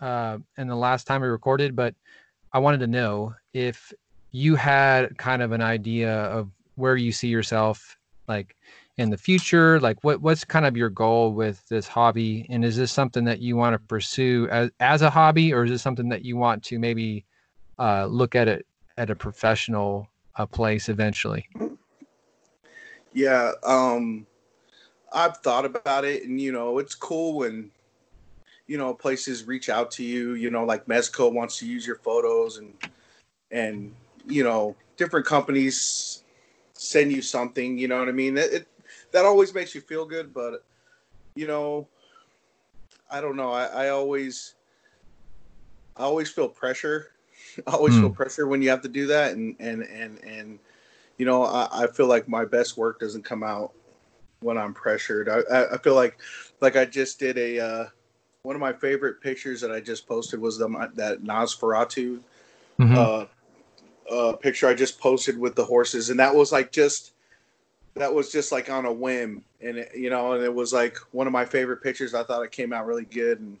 [0.00, 1.94] uh, in the last time we recorded, but
[2.52, 3.92] I wanted to know if
[4.30, 7.96] you had kind of an idea of where you see yourself,
[8.28, 8.54] like
[9.00, 9.80] in the future.
[9.80, 13.40] Like, what what's kind of your goal with this hobby, and is this something that
[13.40, 16.62] you want to pursue as as a hobby, or is this something that you want
[16.64, 17.24] to maybe
[17.78, 18.66] uh, look at it
[18.98, 21.48] at a professional uh, place eventually?
[23.14, 24.26] Yeah, um
[25.12, 27.70] I've thought about it and you know, it's cool when
[28.66, 31.96] you know, places reach out to you, you know, like Mezco wants to use your
[31.96, 32.74] photos and
[33.50, 33.94] and
[34.26, 36.22] you know, different companies
[36.74, 38.36] send you something, you know what I mean?
[38.36, 38.68] It, it
[39.12, 40.64] that always makes you feel good, but
[41.34, 41.88] you know,
[43.10, 43.52] I don't know.
[43.52, 44.54] I, I always
[45.96, 47.12] I always feel pressure.
[47.66, 48.00] I always Hmm.
[48.00, 50.58] feel pressure when you have to do that and and and and
[51.18, 53.72] you know, I, I feel like my best work doesn't come out
[54.40, 55.28] when I'm pressured.
[55.28, 56.18] I, I, feel like
[56.62, 57.86] like I just did a uh,
[58.42, 62.20] one of my favorite pictures that I just posted was the that Nosferatu
[62.78, 62.96] Mhm.
[62.96, 63.26] uh,
[64.10, 67.12] uh, picture I just posted with the horses, and that was like just
[67.94, 70.96] that was just like on a whim, and it, you know, and it was like
[71.12, 72.14] one of my favorite pictures.
[72.14, 73.58] I thought it came out really good, and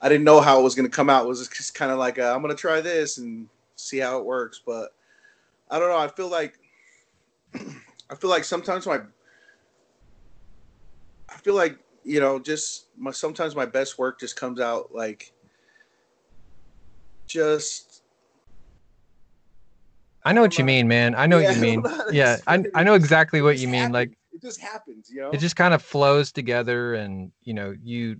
[0.00, 1.24] I didn't know how it was going to come out.
[1.24, 4.18] It was just kind of like i I'm going to try this and see how
[4.18, 4.94] it works, but
[5.70, 5.98] I don't know.
[5.98, 6.58] I feel like
[7.54, 9.00] I feel like sometimes my
[11.28, 15.32] I feel like you know just my sometimes my best work just comes out like
[17.26, 17.93] just
[20.24, 21.14] I know what you mean, man.
[21.14, 21.84] I know what you mean.
[22.10, 23.80] Yeah, I I know exactly what you mean.
[23.80, 23.94] happens.
[23.94, 25.30] Like it just happens, you know.
[25.30, 28.16] it just kind of flows together, and you know, you.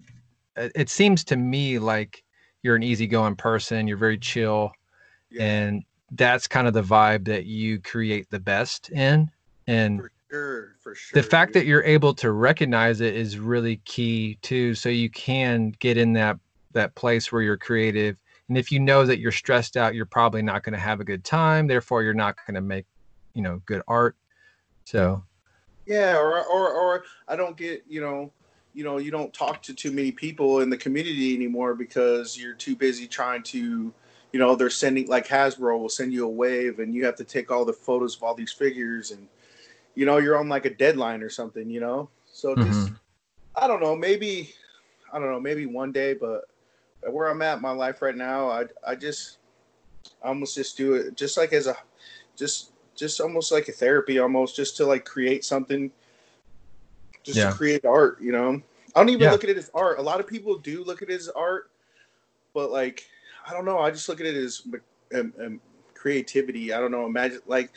[0.57, 2.23] It it seems to me like
[2.63, 4.73] you're an easygoing person, you're very chill,
[5.31, 5.45] Yeah.
[5.45, 9.31] and that's kind of the vibe that you create the best in.
[9.67, 11.21] And For sure, for sure.
[11.23, 11.63] the fact dude.
[11.63, 16.13] that you're able to recognize it is really key too so you can get in
[16.15, 16.39] that
[16.73, 18.17] that place where you're creative
[18.49, 21.05] and if you know that you're stressed out you're probably not going to have a
[21.05, 22.87] good time therefore you're not going to make
[23.35, 24.17] you know good art
[24.85, 25.23] so
[25.87, 28.33] Yeah, or or or I don't get you know,
[28.75, 32.55] you know, you don't talk to too many people in the community anymore because you're
[32.55, 33.93] too busy trying to,
[34.33, 37.25] you know, they're sending like Hasbro will send you a wave and you have to
[37.25, 39.29] take all the photos of all these figures and,
[39.95, 42.09] you know, you're on like a deadline or something, you know.
[42.27, 42.99] So just Mhm.
[43.57, 44.55] I don't know, maybe
[45.13, 46.47] I don't know, maybe one day, but
[47.11, 49.39] where I'm at in my life right now, I I just
[50.23, 51.77] I almost just do it just like as a
[52.37, 55.91] just just almost like a therapy almost just to like create something
[57.23, 57.51] just Yeah.
[57.51, 58.61] to create art, you know.
[58.95, 59.33] I don't even Yeah.
[59.33, 59.99] look at it as art.
[59.99, 61.71] A lot of people do look at it as art,
[62.53, 63.09] but like
[63.47, 64.63] I don't know, I just look at it as
[65.15, 65.61] um, um,
[65.95, 66.73] creativity.
[66.73, 67.73] I don't know, imagine like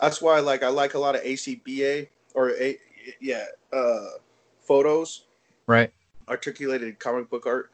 [0.00, 2.78] that's why like I like a lot of ACBA or a
[3.20, 4.06] yeah, uh
[4.60, 5.26] photos
[5.66, 5.92] right
[6.28, 7.70] articulated comic book art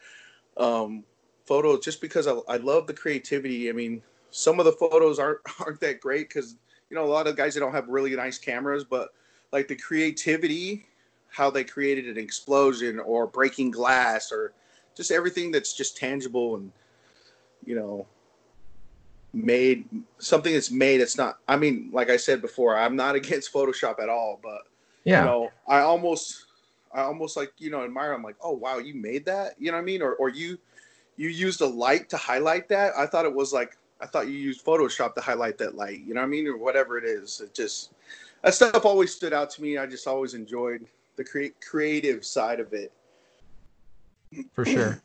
[0.61, 1.03] um
[1.47, 3.69] photos just because I, I love the creativity.
[3.69, 6.57] I mean some of the photos aren't aren't that great because
[6.89, 9.11] you know a lot of guys that don't have really nice cameras but
[9.53, 10.87] like the creativity
[11.29, 14.53] how they created an explosion or breaking glass or
[14.97, 16.73] just everything that's just tangible and
[17.65, 18.07] you know
[19.33, 19.85] made
[20.19, 24.01] something that's made it's not i mean like i said before i'm not against photoshop
[24.03, 24.63] at all but
[25.05, 25.21] yeah.
[25.21, 26.47] you know i almost
[26.95, 28.13] i almost like you know admire.
[28.13, 29.55] I'm like oh wow you made that?
[29.59, 30.03] You know what i mean?
[30.03, 30.59] Or, or you
[31.17, 32.93] you used a light to highlight that?
[32.97, 36.15] I thought it was like i thought you used photoshop to highlight that light you
[36.15, 36.47] know what i mean?
[36.47, 37.41] Or whatever it is.
[37.41, 37.93] It just
[38.43, 39.77] that stuff always stood out to me.
[39.77, 42.93] I just always enjoyed the crea- creative side of it.
[44.53, 45.03] For sure.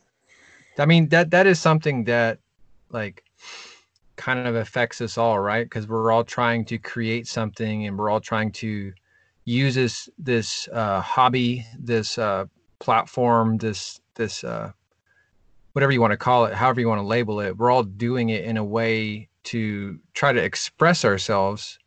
[0.77, 2.39] I mean that that is something that
[2.89, 3.23] like
[4.15, 5.65] kind of affects us all right?
[5.65, 8.93] Because we're all trying to create something and we're all trying to
[9.45, 12.45] use this this uh, hobby this uh,
[12.79, 14.71] platform this this uh,
[15.73, 18.29] whatever you want to call it however you want to label it we're all doing
[18.29, 21.77] it in a way to try to express ourselves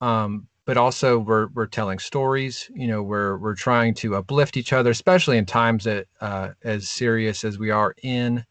[0.00, 4.72] um, but also we're we're telling stories you know we're we're trying to uplift each
[4.72, 8.44] other especially in times that uh, as serious as we are in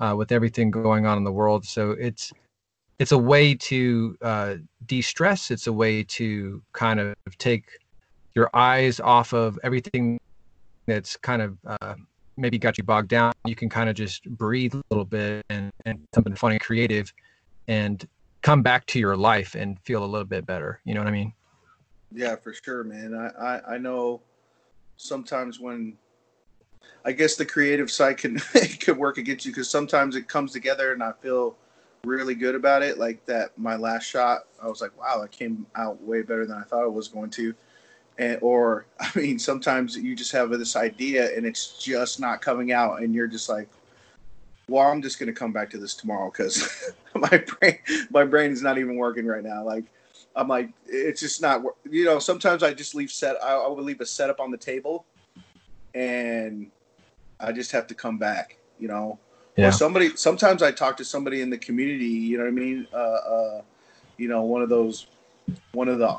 [0.00, 1.64] uh, with everything going on in the world.
[1.64, 2.32] So it's
[2.98, 4.54] it's a way to uh,
[4.86, 5.50] de-stress.
[5.50, 7.64] It's a way to kind of take
[8.36, 10.18] your eyes off of everything
[10.86, 11.94] that's kind of uh,
[12.36, 15.72] maybe got you bogged down you can kind of just breathe a little bit and,
[15.86, 17.12] and something funny creative
[17.66, 18.06] and
[18.42, 21.12] come back to your life and feel a little bit better you know what i
[21.12, 21.32] mean
[22.12, 23.14] Yeah, for sure, man.
[23.14, 24.20] I, I, I know
[24.96, 25.96] sometimes when
[27.04, 28.38] I guess the creative side can
[28.80, 31.56] could work against you because sometimes it comes together and I feel
[32.04, 32.98] really good about it.
[32.98, 36.56] Like that, my last shot, I was like, wow, that came out way better than
[36.56, 37.54] I thought it was going to.
[38.18, 42.72] And or I mean, sometimes you just have this idea and it's just not coming
[42.72, 43.68] out, and you're just like,
[44.68, 47.78] well, I'm just gonna come back to this tomorrow because my brain
[48.10, 49.64] my brain is not even working right now.
[49.64, 49.84] Like
[50.34, 51.62] I'm like, it's just not.
[51.90, 53.36] You know, sometimes I just leave set.
[53.42, 55.06] I, I would leave a setup on the table,
[55.94, 56.70] and
[57.40, 58.58] I just have to come back.
[58.78, 59.18] You know,
[59.56, 59.68] Yeah.
[59.68, 60.14] or somebody.
[60.16, 62.04] Sometimes I talk to somebody in the community.
[62.04, 62.86] You know what I mean?
[62.92, 63.62] Uh, uh,
[64.18, 65.06] you know, one of those,
[65.72, 66.18] one of the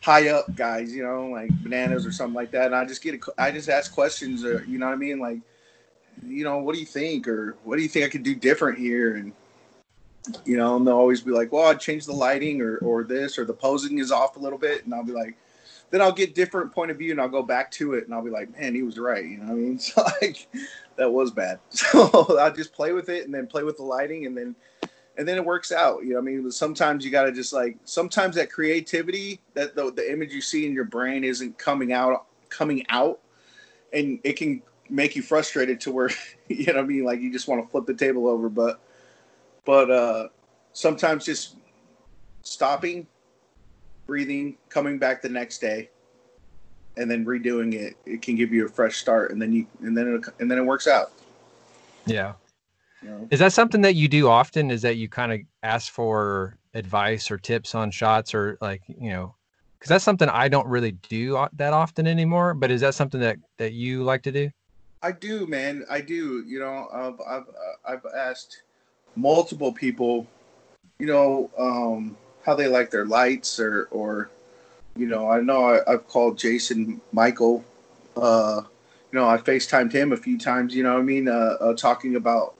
[0.00, 0.94] high up guys.
[0.94, 2.66] You know, like bananas or something like that.
[2.66, 3.14] And I just get.
[3.14, 4.44] A, I just ask questions.
[4.44, 5.18] Or you know what I mean?
[5.18, 5.38] Like,
[6.26, 7.28] you know, what do you think?
[7.28, 9.16] Or what do you think I could do different here?
[9.16, 9.32] And
[10.44, 13.38] you know, and they'll always be like, "Well, I'd change the lighting, or or this,
[13.38, 15.36] or the posing is off a little bit," and I'll be like,
[15.90, 18.24] then I'll get different point of view, and I'll go back to it, and I'll
[18.24, 19.78] be like, "Man, he was right," you know what I mean?
[19.78, 20.48] So like,
[20.96, 21.60] that was bad.
[21.70, 24.54] So I'll just play with it, and then play with the lighting, and then
[25.18, 26.04] and then it works out.
[26.04, 29.90] You know, I mean, sometimes you got to just like sometimes that creativity, that the
[29.90, 33.18] the image you see in your brain isn't coming out coming out,
[33.92, 36.10] and it can make you frustrated to where
[36.48, 38.80] you know what I mean, like you just want to flip the table over, but
[39.64, 40.28] but uh,
[40.72, 41.56] sometimes just
[42.42, 43.06] stopping,
[44.06, 45.90] breathing, coming back the next day,
[46.96, 49.98] and then redoing it, it can give you a fresh start, and then you and
[49.98, 51.10] then it, and then it works out.
[52.06, 52.34] yeah
[53.02, 53.28] You know?
[53.30, 54.70] Is that something that you do often?
[54.70, 59.10] Is that you kind of ask for advice or tips on shots or like, you
[59.10, 59.34] know,
[59.78, 62.54] because that's something I don't really do that often anymore.
[62.54, 64.50] But is that something that that you like to do?
[65.02, 65.84] I do, man.
[65.88, 66.44] I do.
[66.46, 68.62] You know, I've I've uh, I've asked
[69.14, 70.26] multiple people,
[70.98, 74.30] you know, um, how they like their lights, or or,
[74.96, 77.64] you know, I know I, I've called Jason Michael.
[78.16, 78.62] Uh,
[79.12, 80.74] you know, I FaceTimed him a few times.
[80.74, 82.54] You know, what I mean, uh, uh, talking about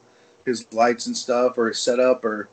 [0.49, 2.49] his lights and stuff or his setup or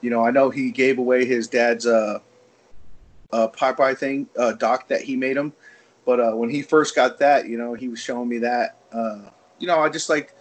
[0.00, 2.20] you know I know he gave away his dad's uh
[3.32, 5.52] uh Popeye thing uh dock that he made him.
[6.06, 9.30] But uh when he first got that you know he was showing me that uh
[9.58, 10.34] you know I just like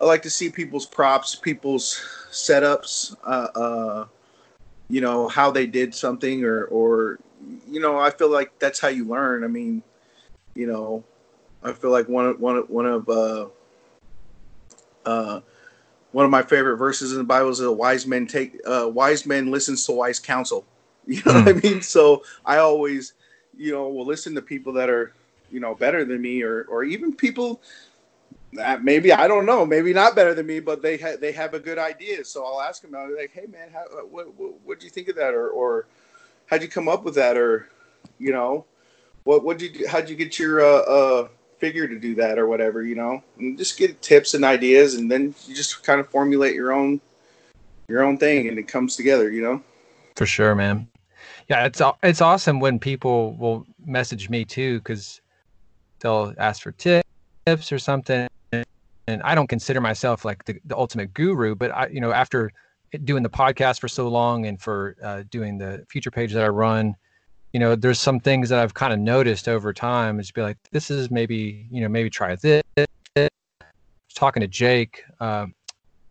[0.00, 2.00] I like to see people's props people's
[2.30, 4.06] setups uh uh
[4.88, 7.18] you know how they did something or or
[7.68, 9.44] you know I feel like that's how you learn.
[9.44, 9.82] I mean
[10.54, 11.04] you know
[11.62, 13.46] I feel like one of one of one of uh
[15.04, 15.40] uh
[16.16, 19.26] one of my favorite verses in the Bible is a wise men take uh, wise
[19.26, 20.64] men listens to wise counsel.
[21.06, 21.44] You know mm.
[21.44, 21.82] what I mean?
[21.82, 23.12] So I always,
[23.56, 25.12] you know, will listen to people that are,
[25.52, 27.60] you know, better than me, or or even people
[28.54, 31.52] that maybe I don't know, maybe not better than me, but they ha- they have
[31.52, 32.24] a good idea.
[32.24, 32.94] So I'll ask them.
[32.94, 34.24] I'll be like, hey man, how, what
[34.64, 35.86] what do you think of that, or or
[36.46, 37.68] how'd you come up with that, or
[38.18, 38.64] you know,
[39.24, 41.28] what what did you how'd you get your uh, uh
[41.58, 45.10] figure to do that or whatever, you know, and just get tips and ideas, and
[45.10, 47.00] then you just kind of formulate your own
[47.88, 49.62] your own thing, and it comes together, you know.
[50.16, 50.88] For sure, man.
[51.48, 55.20] Yeah, it's it's awesome when people will message me too, because
[56.00, 61.14] they'll ask for tips or something, and I don't consider myself like the, the ultimate
[61.14, 62.50] guru, but I, you know, after
[63.04, 66.48] doing the podcast for so long and for uh, doing the future page that I
[66.48, 66.96] run
[67.56, 70.20] you know, there's some things that I've kind of noticed over time.
[70.20, 72.62] Is be like, this is maybe, you know, maybe try this.
[74.14, 75.46] talking to Jake, uh,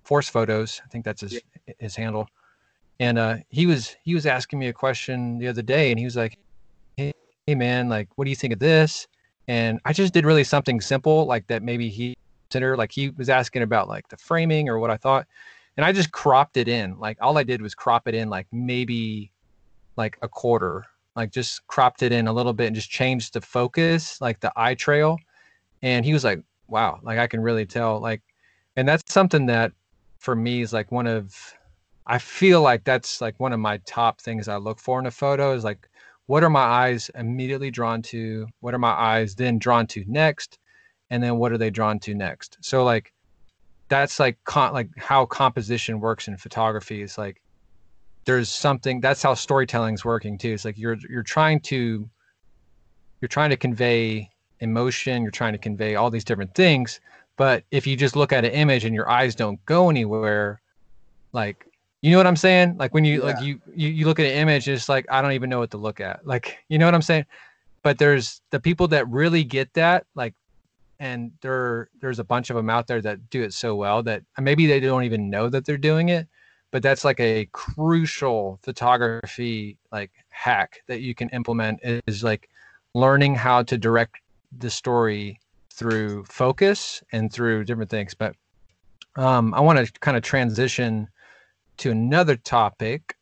[0.04, 1.74] Force Photos, I think that's his yeah.
[1.78, 2.28] his handle,
[3.00, 6.06] and uh, he was he was asking me a question the other day, and he
[6.06, 6.36] was like,
[6.98, 7.14] hey,
[7.46, 9.06] hey man, like, what do you think of this?
[9.48, 11.62] And I just did really something simple like that.
[11.62, 12.16] Maybe he
[12.50, 15.28] consider like he was asking about like the framing or what I thought,
[15.78, 16.98] and I just cropped it in.
[16.98, 19.32] Like all I did was crop it in like maybe
[19.96, 23.42] like a quarter like just cropped it in a little bit and just changed the
[23.42, 25.18] focus, like the eye trail.
[25.82, 28.00] And he was like, wow, like I can really tell.
[28.00, 28.22] Like,
[28.76, 29.72] and that's something that
[30.20, 31.34] for me is like one of,
[32.08, 35.12] I feel like that's like one of my top things I look for in a
[35.12, 35.90] photo is like,
[36.28, 38.48] what are my eyes immediately drawn to?
[38.60, 40.58] What are my eyes then drawn to next?
[41.10, 42.58] And then what are they drawn to next?
[42.62, 43.14] So like,
[43.90, 47.42] that's like con- like how composition works in photography is like
[48.26, 50.54] there's something that's how storytelling is working too.
[50.54, 52.10] It's like you're you're trying to
[53.22, 57.00] you're trying to convey emotion, you're trying to convey all these different things,
[57.38, 60.62] but if you just look at an image and your eyes don't go anywhere,
[61.34, 61.66] like
[62.02, 62.78] you know what I'm saying?
[62.78, 63.26] Like when you yeah.
[63.26, 65.72] like you, you you look at an image, it's like I don't even know what
[65.72, 66.26] to look at.
[66.26, 67.26] Like you know what I'm saying?
[67.84, 70.34] But there's the people that really get that, like
[71.00, 74.24] and there there's a bunch of them out there that do it so well that
[74.40, 76.28] maybe they don't even know that they're doing it
[76.76, 82.50] but that's like a crucial photography like hack that you can implement is like
[82.94, 84.18] learning how to direct
[84.58, 85.40] the story
[85.72, 88.36] through focus and through different things but
[89.16, 91.08] um, i want to kind of transition
[91.78, 93.16] to another topic.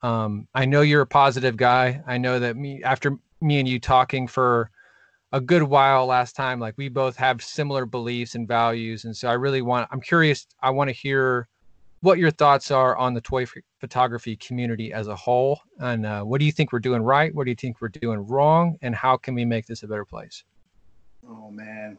[0.00, 2.00] Um, i know you're a positive guy.
[2.06, 4.70] I know that me after me and you talking for
[5.32, 9.28] a good while last time like we both have similar beliefs and values and so
[9.28, 11.48] i really want i'm curious i want to hear
[12.06, 13.44] what your thoughts are on the toy
[13.80, 17.34] photography community as a whole, and uh, what do you think we're doing right?
[17.34, 18.78] What do you think we're doing wrong?
[18.80, 20.44] And how can we make this a better place?
[21.28, 21.98] Oh man.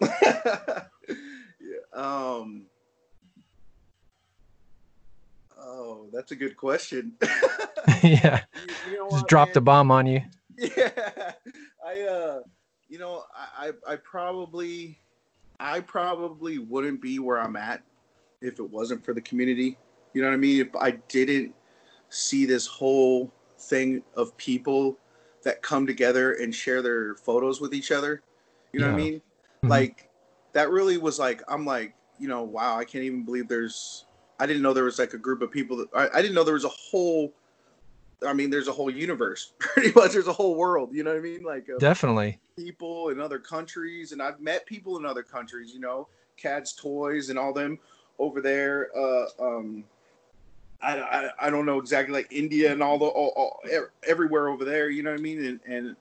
[0.02, 0.82] yeah,
[1.92, 2.66] um.
[5.56, 7.12] Oh, that's a good question.
[8.02, 8.42] yeah.
[8.54, 10.20] You, you know Just dropped the bomb on you.
[10.58, 11.32] Yeah.
[11.86, 12.40] I uh
[12.88, 14.98] you know, I, I I probably
[15.60, 17.82] I probably wouldn't be where I'm at
[18.40, 19.78] if it wasn't for the community.
[20.12, 20.60] You know what I mean?
[20.60, 21.54] If I didn't
[22.08, 24.98] see this whole thing of people
[25.42, 28.22] that come together and share their photos with each other,
[28.72, 28.92] you know yeah.
[28.92, 29.14] what I mean?
[29.14, 29.68] Mm-hmm.
[29.68, 30.10] Like
[30.52, 34.06] that really was like I'm like, you know, wow, I can't even believe there's
[34.38, 36.44] I didn't know there was like a group of people that I, I didn't know
[36.44, 37.32] there was a whole
[38.26, 39.52] I mean, there's a whole universe.
[39.58, 40.94] Pretty much, there's a whole world.
[40.94, 41.42] You know what I mean?
[41.42, 45.72] Like uh, definitely people in other countries, and I've met people in other countries.
[45.74, 47.78] You know, Cad's Toys and all them
[48.18, 48.90] over there.
[48.96, 49.84] Uh, um,
[50.82, 53.60] I, I, I don't know exactly like India and all the all, all,
[54.06, 54.90] everywhere over there.
[54.90, 55.44] You know what I mean?
[55.44, 55.96] And and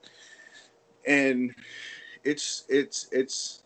[1.07, 1.55] and
[2.23, 3.61] it's it's it's.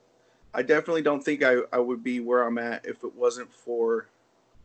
[0.53, 4.07] I definitely don't think I, I would be where I'm at if it wasn't for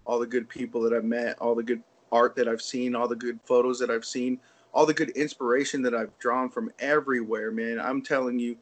[0.07, 3.07] all the good people that I've met, all the good art that I've seen, all
[3.07, 4.41] the good photos that I've seen,
[4.73, 7.79] all the good inspiration that I've drawn from everywhere, man.
[7.79, 8.57] I'm telling you,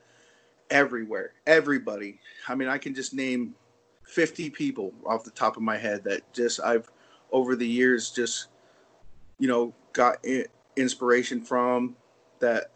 [0.70, 2.18] everywhere, everybody.
[2.48, 3.54] I mean, I can just name
[4.12, 6.90] 50 people off the top of my head that just I've
[7.30, 8.48] over the years just
[9.38, 10.18] you know got
[10.76, 11.96] inspiration from
[12.38, 12.72] that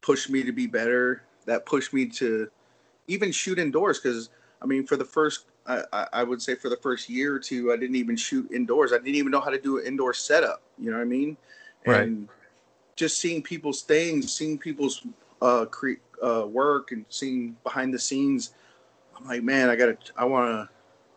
[0.00, 2.48] pushed me to be better that pushed me to
[3.08, 4.30] even shoot indoors because
[4.62, 7.72] I mean for the first I, I, would say for the first year or two,
[7.72, 8.92] I didn't even shoot indoors.
[8.92, 10.60] I didn't even know how to do an indoor setup.
[10.76, 11.36] You know what I mean?
[11.86, 12.02] Right.
[12.02, 12.28] And
[12.96, 15.06] just seeing people's things, seeing people's
[15.40, 18.54] uh, cre- uh, work, and seeing behind the scenes,
[19.26, 20.68] like, man, I gotta, I want to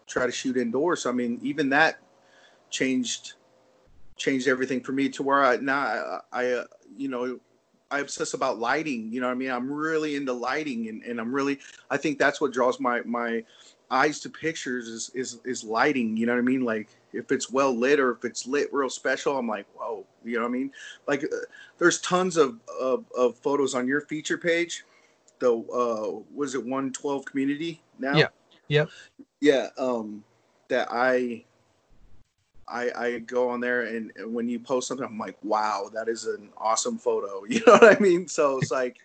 [0.08, 1.04] try to shoot indoors.
[1.04, 2.00] So I mean, even that
[2.70, 3.34] changed
[4.18, 7.40] changed everything for me to where I now I, I uh, you know
[7.92, 9.12] I obsess about lighting.
[9.12, 9.52] You know what I mean?
[9.52, 13.44] I'm really into lighting, and, and I'm really I think that's what draws my my
[13.92, 16.18] eyes to pictures is is is lighting.
[16.18, 16.62] You know what I mean?
[16.62, 20.06] Like if it's well lit or if it's lit real special, I'm like, whoa.
[20.24, 20.72] You know what I mean?
[21.08, 21.46] Like uh,
[21.78, 24.84] there's tons of, of of photos on your feature page.
[25.46, 28.18] The uh was it 112 community now?
[28.18, 28.28] Yeah.
[28.68, 28.90] Yep.
[29.42, 29.68] Yeah.
[29.78, 30.24] Um,
[30.70, 31.46] that I
[32.68, 36.10] I, I go on there and, and when you post something, I'm like, wow, that
[36.10, 37.44] is an awesome photo.
[37.48, 38.28] You know what I mean?
[38.28, 38.98] So it's like,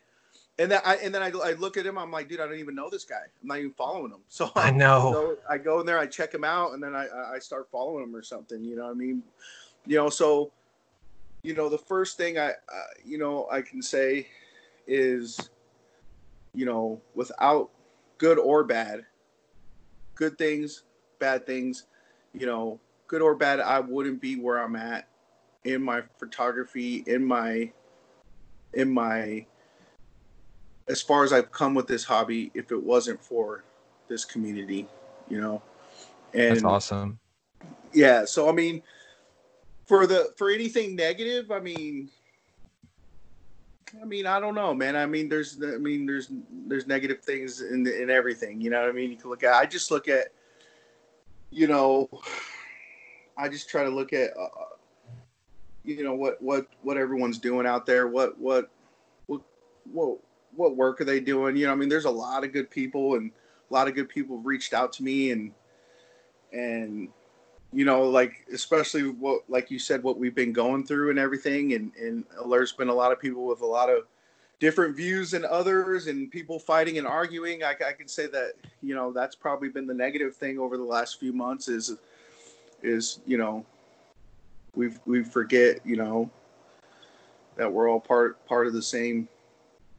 [0.58, 2.58] and then I and then I, I look at him, I'm like, dude, I don't
[2.58, 3.24] even know this guy.
[3.42, 4.20] I'm not even following him.
[4.28, 5.12] So I know.
[5.12, 8.04] So I go in there, I check him out, and then I I start following
[8.04, 8.64] him or something.
[8.64, 9.22] You know what I mean?
[9.86, 10.52] You know, so
[11.42, 14.28] you know the first thing I uh, you know I can say
[14.86, 15.50] is,
[16.54, 17.70] you know, without
[18.18, 19.06] good or bad,
[20.14, 20.84] good things,
[21.18, 21.86] bad things,
[22.32, 25.08] you know, good or bad, I wouldn't be where I'm at
[25.64, 27.70] in my photography, in my,
[28.74, 29.46] in my,
[30.88, 33.64] as far as I've come with this hobby, if it wasn't for
[34.08, 34.88] this community,
[35.28, 35.62] you know,
[36.34, 37.18] and That's awesome.
[37.92, 38.24] yeah.
[38.24, 38.82] So I mean,
[39.86, 42.10] for the for anything negative, I mean,
[44.00, 44.96] I mean, I don't know, man.
[44.96, 46.30] I mean, there's, I mean, there's,
[46.66, 48.60] there's negative things in in everything.
[48.60, 49.10] You know what I mean?
[49.10, 49.54] You can look at.
[49.54, 50.28] I just look at,
[51.50, 52.08] you know,
[53.36, 54.48] I just try to look at, uh,
[55.84, 58.06] you know, what what what everyone's doing out there.
[58.06, 58.70] What what
[59.26, 59.40] what
[59.92, 60.18] what
[60.54, 61.56] what work are they doing?
[61.56, 63.32] You know, I mean, there's a lot of good people, and
[63.70, 65.52] a lot of good people have reached out to me, and
[66.52, 67.08] and
[67.72, 71.74] you know, like especially what, like you said, what we've been going through and everything,
[71.74, 74.06] and and there's been a lot of people with a lot of
[74.58, 77.62] different views than others, and people fighting and arguing.
[77.62, 80.84] I, I can say that you know that's probably been the negative thing over the
[80.84, 81.96] last few months is
[82.82, 83.64] is you know
[84.74, 86.30] we we forget you know
[87.56, 89.28] that we're all part part of the same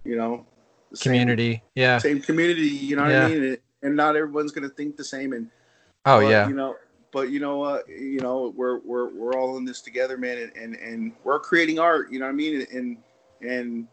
[0.04, 0.46] you know
[0.90, 1.62] the same- Community.
[1.76, 2.00] Yeah.
[2.00, 3.24] same, community you know Yeah.
[3.24, 5.50] what I mean and, and not everyone's gonna think the same and
[6.06, 6.48] Oh but, yeah.
[6.48, 6.76] You know,
[7.12, 7.88] but you know what?
[7.90, 11.80] you know, we're we're we're all in this together, man, and, and and we're creating
[11.80, 12.12] art.
[12.12, 12.66] You know what I mean?
[12.72, 12.98] And
[13.42, 13.88] and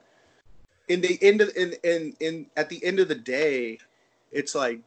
[0.89, 3.79] in the end of in in in at the end of the day,
[4.33, 4.81] it's like,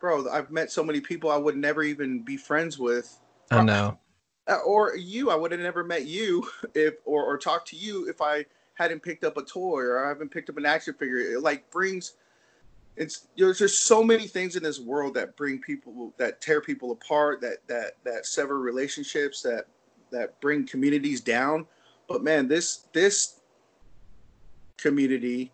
[0.00, 3.18] bro, I've met so many people I would never even be friends with,
[3.50, 3.98] I know.
[4.48, 5.30] Uh, or you.
[5.30, 8.44] I would have never met you if or or talked to you if I
[8.74, 11.18] hadn't picked up a toy or I haven't picked up an action figure.
[11.18, 12.14] It like brings
[12.98, 16.90] it's there's just so many things in this world that bring people that tear people
[16.90, 19.66] apart that that that sever relationships that
[20.10, 21.66] that bring communities down.
[22.08, 23.40] But man this this
[24.76, 25.52] community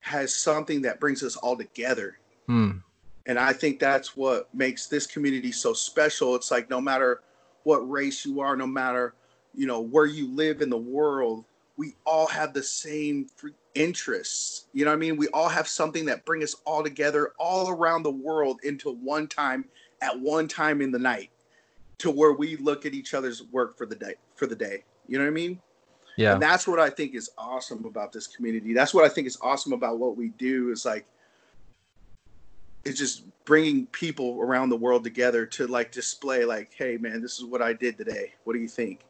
[0.00, 2.18] has something that brings us all together.
[2.46, 2.78] Hmm.
[3.26, 6.36] and i think that's what makes this community so special.
[6.36, 7.22] It's like no matter
[7.64, 9.14] what race you are no matter
[9.52, 11.44] you know where you live in the world
[11.76, 13.26] we all have the same
[13.76, 17.32] interests you know what i mean we all have something that bring us all together
[17.38, 19.64] all around the world into one time
[20.02, 21.30] at one time in the night
[21.98, 25.18] to where we look at each other's work for the day for the day you
[25.18, 25.60] know what i mean
[26.16, 26.32] Yeah.
[26.32, 28.72] and that's what I think is awesome about this community.
[28.72, 31.04] That's what I think is awesome about what we do is like
[32.86, 37.38] it's just bringing people around the world together to like display like, hey man, this
[37.38, 38.32] is what I did today.
[38.44, 39.00] What do you think?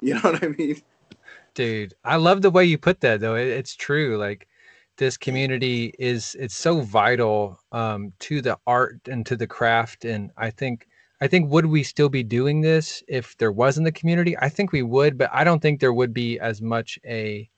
[0.00, 0.82] You know what I mean?
[1.56, 3.34] Dude, I love the way you put that though.
[3.34, 4.18] It, it's true.
[4.18, 4.46] Like
[4.98, 10.04] this community is it's so vital um, to the art and to the craft.
[10.04, 10.86] And I think
[11.22, 14.36] I think would we still be doing this if there wasn't the community?
[14.38, 17.48] I think we would, but I don't think there would be as much a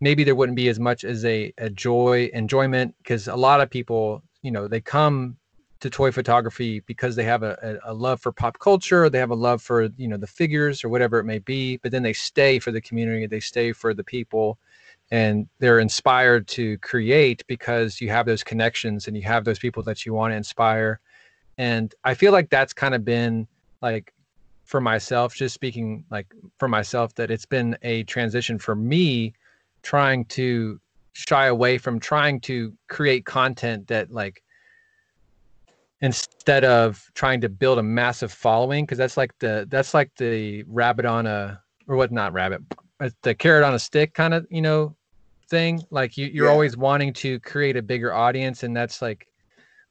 [0.00, 3.70] maybe there wouldn't be as much as a, a joy enjoyment because a lot of
[3.70, 5.36] people you know they come
[5.84, 9.30] to toy photography because they have a, a, a love for pop culture they have
[9.30, 12.14] a love for you know the figures or whatever it may be but then they
[12.14, 14.58] stay for the community they stay for the people
[15.10, 19.82] and they're inspired to create because you have those connections and you have those people
[19.82, 21.00] that you want to inspire.
[21.58, 23.46] And i feel like that's kind of been
[23.82, 24.14] like
[24.64, 26.28] for myself just speaking like
[26.58, 29.34] for myself that it's been a transition for me
[29.82, 30.80] trying to
[31.12, 34.42] shy away from trying to create content that like
[36.04, 40.62] instead of trying to build a massive following because that's like the that's like the
[40.64, 42.60] rabbit on a or what not rabbit
[43.00, 44.94] uh, the carrot on a stick kind of you know
[45.48, 46.52] thing like you, you're Yeah.
[46.52, 49.26] always wanting to create a bigger audience and that's like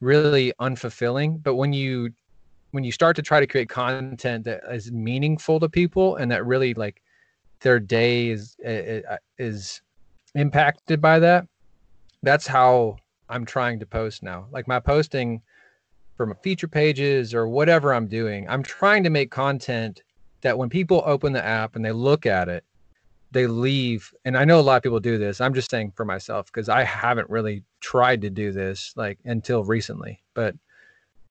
[0.02, 1.42] really unfulfilling.
[1.42, 2.12] But when you
[2.72, 6.46] when you start to try to create content that is meaningful to people and that
[6.46, 7.02] really like
[7.62, 8.56] their day is
[9.38, 9.82] is
[10.36, 11.48] impacted by that,
[12.24, 12.98] that's how
[13.30, 14.48] I'm trying to post now.
[14.52, 15.42] Like my posting
[16.16, 20.04] from feature pages or whatever I'm doing, I'm trying to make content
[20.42, 22.64] that when people open the app and they look at it,
[23.32, 24.14] they leave.
[24.26, 25.42] And I know a lot of people do this.
[25.42, 29.64] I'm just saying for myself because I haven't really tried to do this like until
[29.64, 30.22] recently.
[30.34, 30.56] But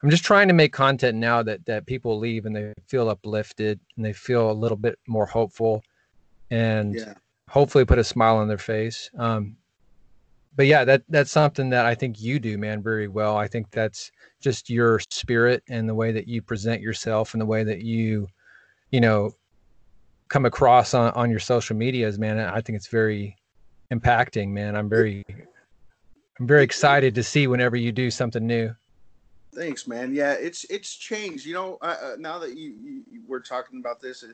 [0.03, 3.79] I'm just trying to make content now that that people leave and they feel uplifted
[3.97, 5.85] and they feel a little bit more hopeful
[6.51, 7.15] and yeah.
[7.49, 9.11] hopefully put a smile on their face.
[9.17, 9.57] Um,
[10.55, 13.37] but yeah, that that's something that I think you do, man, very well.
[13.37, 17.47] I think that's just your spirit and the way that you present yourself and the
[17.47, 18.29] way that you
[18.91, 19.33] you know
[20.29, 23.37] come across on, on your social medias man i think it's very
[23.93, 24.75] impacting man.
[24.75, 25.25] I'm very
[26.41, 28.75] i'm very excited to see whenever you do something new.
[29.55, 30.15] Thanks man.
[30.15, 31.45] Yeah it's it's changed.
[31.45, 34.25] You know uh, now that you, you, you we're talking about this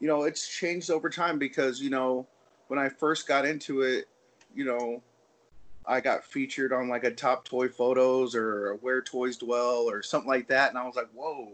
[0.00, 2.26] you know it's changed over time because you know
[2.68, 4.06] when i first got into it
[4.54, 5.02] you know
[5.86, 10.28] i got featured on like a top toy photos or where toys dwell or something
[10.28, 11.52] like that and i was like whoa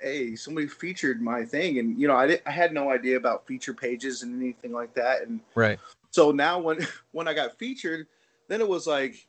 [0.00, 3.46] hey, somebody featured my thing, and you know, I did, I had no idea about
[3.46, 5.78] feature pages and anything like that, and right.
[6.10, 8.06] So now when when I got featured,
[8.48, 9.26] then it was like,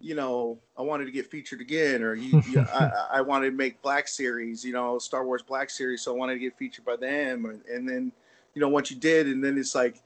[0.00, 3.56] you know, I wanted to get featured again, or you, you, I, I wanted to
[3.56, 6.84] make Black Series, you know, Star Wars Black Series, so I wanted to get featured
[6.84, 8.12] by them, and, and then,
[8.54, 10.02] you know, once you did, and then it's like,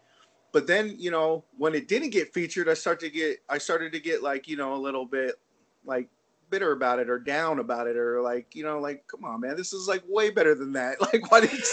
[0.52, 3.92] but then you know, when it didn't get featured, I started to get, I started
[3.92, 5.36] to get like, you know, a little bit
[5.84, 6.08] like
[6.50, 9.56] bitter about it or down about it or like you know like come on man
[9.56, 10.96] this is like way better than that.
[11.00, 11.64] Like why didn't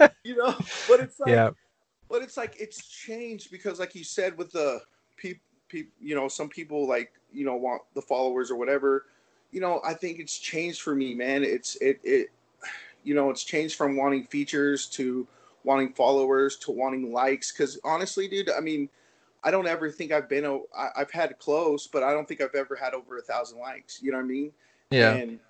[0.00, 0.54] you you know
[0.88, 1.50] but it's like yeah.
[2.10, 4.80] but it's like it's changed because like you said with the
[5.16, 9.06] people people you know some people like you know want the followers or whatever
[9.52, 11.42] you know i think it's changed for me man.
[11.42, 12.30] It's it it
[13.04, 15.26] you know it's changed from wanting features to
[15.64, 18.88] wanting followers to wanting likes because honestly dude i mean
[19.44, 20.44] I don't ever think I've been.
[20.76, 24.00] I, I've had close, but I don't think I've ever had over a thousand likes.
[24.00, 24.52] You know what I mean?
[24.90, 25.12] Yeah.
[25.14, 25.40] And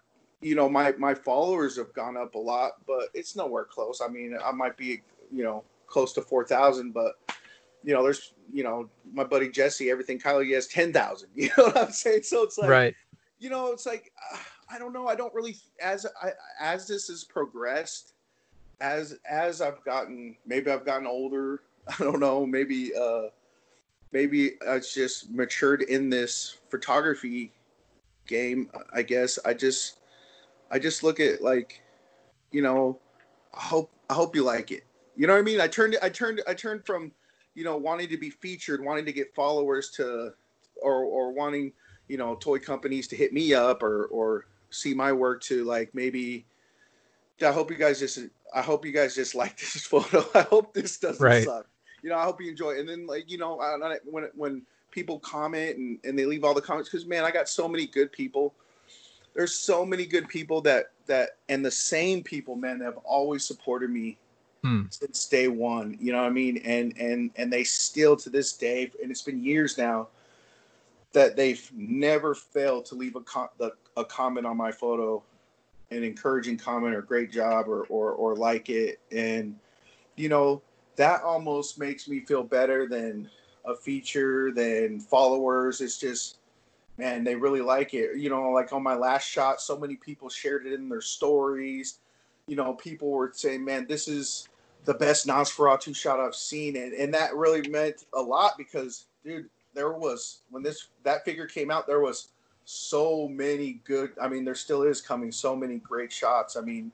[0.40, 4.00] you know, my my followers have gone up a lot, but it's nowhere close.
[4.00, 7.14] I mean, I might be, you know, close to four thousand, but
[7.84, 11.28] you know, there's, you know, my buddy Jesse, everything Kylo, he has ten thousand.
[11.34, 12.22] You know what I'm saying?
[12.22, 12.94] So it's like, right.
[13.40, 14.38] You know, it's like, uh,
[14.70, 15.06] I don't know.
[15.06, 18.14] I don't really as I as this has progressed,
[18.82, 21.62] as as I've gotten, maybe I've gotten older.
[21.88, 22.44] I don't know.
[22.44, 22.92] Maybe.
[22.94, 23.28] uh
[24.12, 27.52] maybe it's just matured in this photography
[28.26, 30.00] game i guess i just
[30.70, 31.82] i just look at like
[32.52, 32.98] you know
[33.54, 34.84] i hope i hope you like it
[35.16, 37.10] you know what i mean i turned i turned i turned from
[37.54, 40.32] you know wanting to be featured wanting to get followers to
[40.80, 41.72] or or wanting
[42.08, 45.92] you know toy companies to hit me up or or see my work to like
[45.94, 46.46] maybe
[47.44, 48.20] i hope you guys just
[48.55, 51.44] i hope you guys just like this photo i hope this doesn't right.
[51.44, 51.66] suck
[52.03, 52.72] you know, I hope you enjoy.
[52.72, 52.80] It.
[52.80, 53.57] And then like you know,
[54.05, 57.48] when when people comment and, and they leave all the comments, because man, I got
[57.48, 58.55] so many good people.
[59.34, 63.44] There's so many good people that that and the same people, man, that have always
[63.44, 64.18] supported me
[64.62, 64.82] hmm.
[64.90, 65.96] since day one.
[66.00, 66.59] You know what I mean?
[66.64, 70.09] And and and they still to this day, and it's been years now
[71.12, 75.22] that they've never failed to leave a, com- the, a comment on my photo
[75.93, 79.55] an encouraging comment or great job or, or or like it and
[80.16, 80.62] you know
[80.97, 83.28] that almost makes me feel better than
[83.64, 85.80] a feature than followers.
[85.80, 86.38] It's just,
[86.99, 88.16] man, they really like it.
[88.16, 91.99] You know, like on my last shot, so many people shared it in their stories.
[92.47, 94.49] You know, people were saying, man, this is
[94.84, 96.76] the best Nosferatu shot I've seen.
[96.76, 101.47] And, and that really meant a lot because, dude, there was, when this, that figure
[101.47, 102.31] came out, there was
[102.64, 106.56] so many good, I mean, there still is coming so many great shots.
[106.56, 106.92] I mean,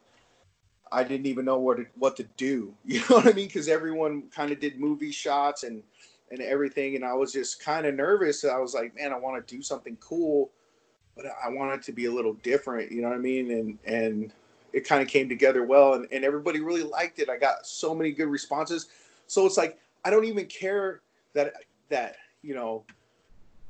[0.91, 2.75] I didn't even know what to, what to do.
[2.85, 3.47] You know what I mean?
[3.47, 5.83] Because everyone kind of did movie shots and
[6.31, 8.45] and everything, and I was just kind of nervous.
[8.45, 10.51] I was like, man, I want to do something cool,
[11.17, 12.93] but I want it to be a little different.
[12.93, 13.51] You know what I mean?
[13.51, 14.33] And and
[14.73, 17.31] it kind of came together well, and, and everybody really liked it.
[17.31, 18.89] I got so many good responses.
[19.27, 21.01] So it's like I don't even care
[21.35, 21.55] that
[21.89, 22.85] that you know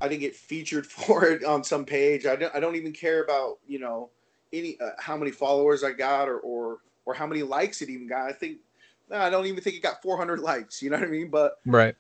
[0.00, 2.26] I didn't get featured for it on some page.
[2.26, 4.10] I don't I don't even care about you know
[4.52, 8.06] any uh, how many followers I got or or or how many likes it even
[8.06, 8.28] got.
[8.28, 8.58] I think
[9.10, 10.82] I don't even think it got 400 likes.
[10.82, 11.28] You know what I mean?
[11.28, 11.94] But right.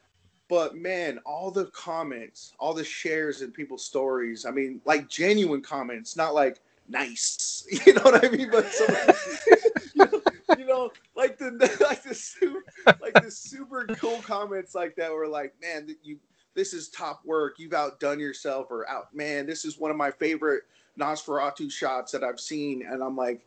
[0.48, 4.46] But man, all the comments, all the shares and people's stories.
[4.46, 7.66] I mean, like genuine comments, not like nice.
[7.86, 8.50] You know what I mean?
[8.50, 8.86] But some,
[9.94, 10.22] you, know,
[10.56, 11.50] you know, like the
[11.86, 12.64] like the super,
[13.00, 16.18] like the super cool comments like that were like, man, that you
[16.58, 17.60] this is top work.
[17.60, 20.64] You've outdone yourself, or out, man, this is one of my favorite
[20.98, 22.84] Nosferatu shots that I've seen.
[22.84, 23.46] And I'm like,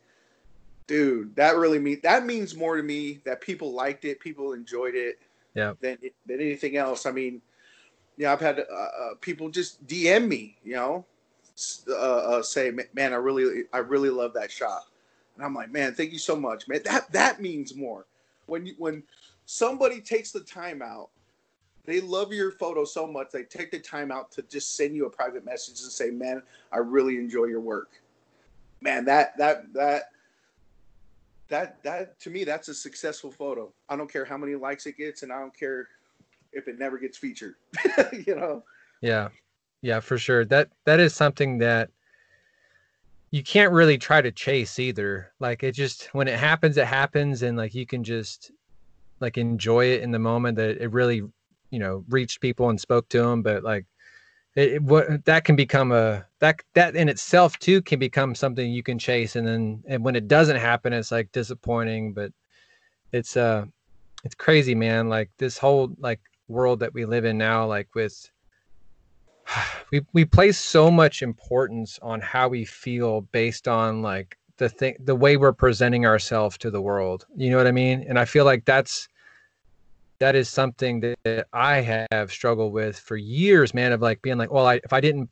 [0.87, 4.95] dude, that really mean that means more to me that people liked it, people enjoyed
[4.95, 5.19] it,
[5.55, 5.73] Yeah.
[5.81, 7.05] than than anything else.
[7.05, 7.41] I mean,
[8.15, 11.05] yeah, I've had uh, uh, people just DM me, you know,
[11.89, 14.85] uh, uh, say, man, I really, I really love that shot,
[15.35, 16.79] and I'm like, man, thank you so much, man.
[16.85, 18.05] That that means more
[18.45, 19.03] when you when
[19.45, 21.09] somebody takes the time out.
[21.85, 25.05] They love your photo so much they take the time out to just send you
[25.05, 27.89] a private message and say, "Man, I really enjoy your work."
[28.81, 30.11] Man, that that that
[31.49, 33.71] that that to me that's a successful photo.
[33.89, 35.87] I don't care how many likes it gets, and I don't care
[36.53, 37.55] if it never gets featured.
[38.25, 38.63] you know.
[39.01, 39.29] Yeah.
[39.81, 40.45] Yeah, for sure.
[40.45, 41.89] That that is something that
[43.31, 45.31] you can't really try to chase either.
[45.39, 48.51] Like it just when it happens, it happens and like you can just
[49.19, 51.23] like enjoy it in the moment that it really,
[51.71, 53.85] you know, reached people and spoke to them, but like
[54.55, 58.71] it, it what that can become a that that in itself too can become something
[58.71, 62.31] you can chase and then and when it doesn't happen it's like disappointing, but
[63.11, 63.65] it's uh
[64.23, 65.09] it's crazy, man.
[65.09, 68.29] Like this whole like world that we live in now like with
[69.91, 74.95] we we place so much importance on how we feel based on like the thing
[74.99, 78.25] the way we're presenting ourselves to the world you know what i mean and i
[78.25, 79.07] feel like that's
[80.21, 84.51] that is something that i have struggled with for years man of like being like
[84.51, 85.29] well I, if i didn't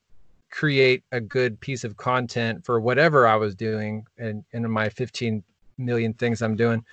[0.50, 5.44] create a good piece of content for whatever i was doing and in my 15
[5.78, 6.84] million things i'm doing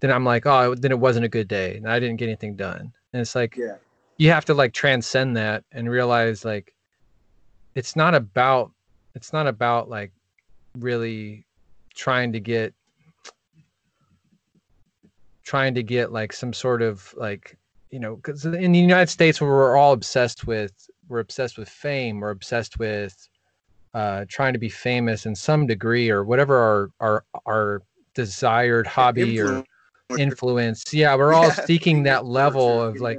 [0.00, 2.54] then i'm like oh then it wasn't a good day and i didn't get anything
[2.54, 3.76] done and it's like Yeah.
[4.18, 6.74] you have to like transcend that and realize like
[7.74, 8.72] it's not about
[9.14, 10.12] it's not about like
[10.78, 11.46] really
[11.94, 12.74] trying to get
[15.46, 17.56] trying to get like some sort of like
[17.90, 20.72] you know because in the united states where we're all obsessed with
[21.08, 23.28] we're obsessed with fame we're obsessed with
[23.94, 27.82] uh trying to be famous in some degree or whatever our our our
[28.14, 29.64] desired hobby or
[30.18, 30.84] influence.
[30.92, 33.18] Yeah we're all Yeah, seeking that level of like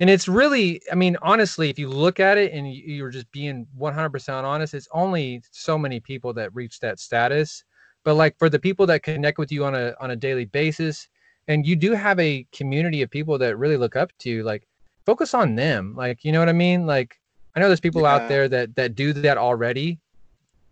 [0.00, 3.66] and it's really i mean honestly if you look at it and you're just being
[3.78, 7.64] 100% honest it's only so many people that reach that status.
[8.04, 11.08] But like for the people that connect with you on a on a daily basis
[11.48, 14.66] and you do have a community of people that really look up to you like
[15.04, 16.86] focus on them like you know what i mean?
[16.86, 17.18] Like
[17.54, 18.14] i know there's people Yeah.
[18.14, 19.98] out there that that do that already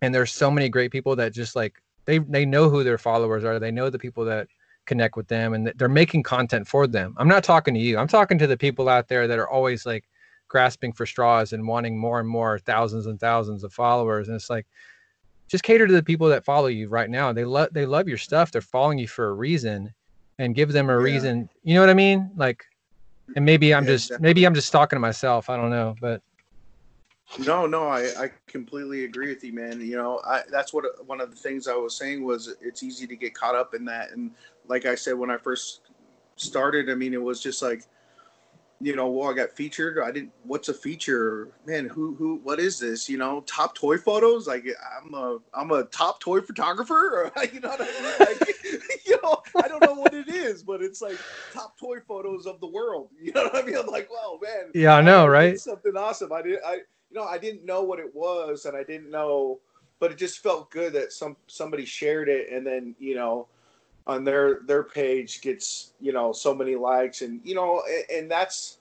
[0.03, 3.45] and there's so many great people that just like they they know who their followers
[3.45, 4.49] are they know the people that
[4.87, 7.15] connect with them and that they're making content for them.
[7.17, 9.87] I'm not talking to you i'm talking to the people out there that are always
[9.87, 10.05] like
[10.49, 14.51] grasping for straws and wanting more and more thousands and thousands of followers and it's
[14.51, 14.67] like
[15.49, 17.33] just cater to the people that follow you right now.
[17.33, 19.93] They love they love your stuff they're following you for a reason
[20.39, 21.03] and give them a Yeah.
[21.03, 22.65] reason you know what i mean like
[23.37, 24.29] and maybe i'm Yeah, just definitely.
[24.29, 26.23] maybe i'm just talking to myself i don't know but
[27.45, 29.81] No, no, I, I completely agree with you, man.
[29.81, 33.07] You know, I that's what one of the things I was saying was it's easy
[33.09, 34.13] to get caught up in that.
[34.13, 34.31] And
[34.69, 35.81] like I said when I first
[36.37, 37.87] started, I mean, it was just like,
[38.85, 39.99] you know, well, I got featured.
[39.99, 40.31] I didn't.
[40.43, 41.87] What's a feature, man?
[41.87, 43.09] Who, who, what is this?
[43.09, 44.47] You know, top toy photos.
[44.47, 44.67] Like
[45.03, 47.33] I'm a, I'm a top toy photographer.
[47.35, 48.15] Or you know what I mean?
[48.21, 48.55] Like,
[49.07, 51.19] you know, I don't know what it is, but it's like
[51.55, 53.09] top toy photos of the world.
[53.25, 53.77] You know what I mean?
[53.77, 54.71] I'm like, wow, man.
[54.75, 56.31] yeah i know right Something awesome.
[56.31, 59.61] I didn't, I you know I didn't know what it was, and I didn't know,
[59.99, 63.49] but it just felt good that some somebody shared it, and then you know,
[64.07, 68.31] on their their page gets you know so many likes, and you know, and, and
[68.31, 68.79] that's.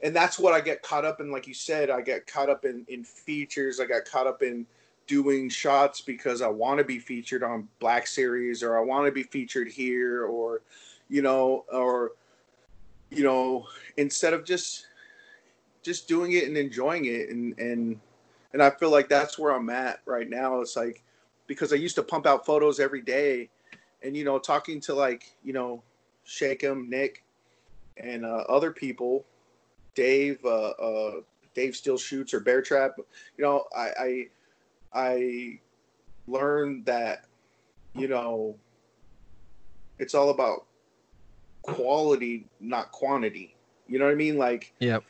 [0.00, 1.32] And that's what I get caught up in.
[1.32, 3.80] Like you said, I get caught up in, in features.
[3.80, 4.64] I got caught up in
[5.08, 9.12] doing shots because I want to be featured on Black Series or I want to
[9.12, 10.60] be featured here or,
[11.08, 12.12] you know, or,
[13.10, 13.66] you know,
[13.96, 14.86] instead of just
[15.82, 17.98] just doing it and enjoying it and and
[18.52, 20.60] and I feel like that's where I'm at right now.
[20.60, 21.02] It's like
[21.46, 23.48] because I used to pump out photos every day,
[24.02, 25.82] and you know, talking to like you know,
[26.26, 27.24] Shakem, Nick,
[27.96, 29.24] and uh, other people,
[29.94, 31.20] Dave, uh, uh,
[31.54, 32.92] Dave still shoots or Bear Trap.
[33.36, 34.26] You know, I I,
[34.92, 35.60] I
[36.26, 37.24] learned that
[37.94, 38.56] you know
[39.98, 40.66] it's all about
[41.62, 43.54] quality, not quantity.
[43.88, 44.38] You know what I mean?
[44.38, 45.04] Like Yep.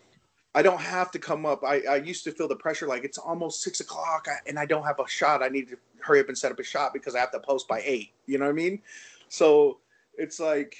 [0.54, 1.62] I don't have to come up.
[1.62, 4.84] I, I used to feel the pressure like it's almost six o'clock and I don't
[4.84, 5.42] have a shot.
[5.42, 7.68] I need to hurry up and set up a shot because I have to post
[7.68, 8.12] by eight.
[8.26, 8.80] You know what I mean?
[9.28, 9.78] So
[10.16, 10.76] it's like,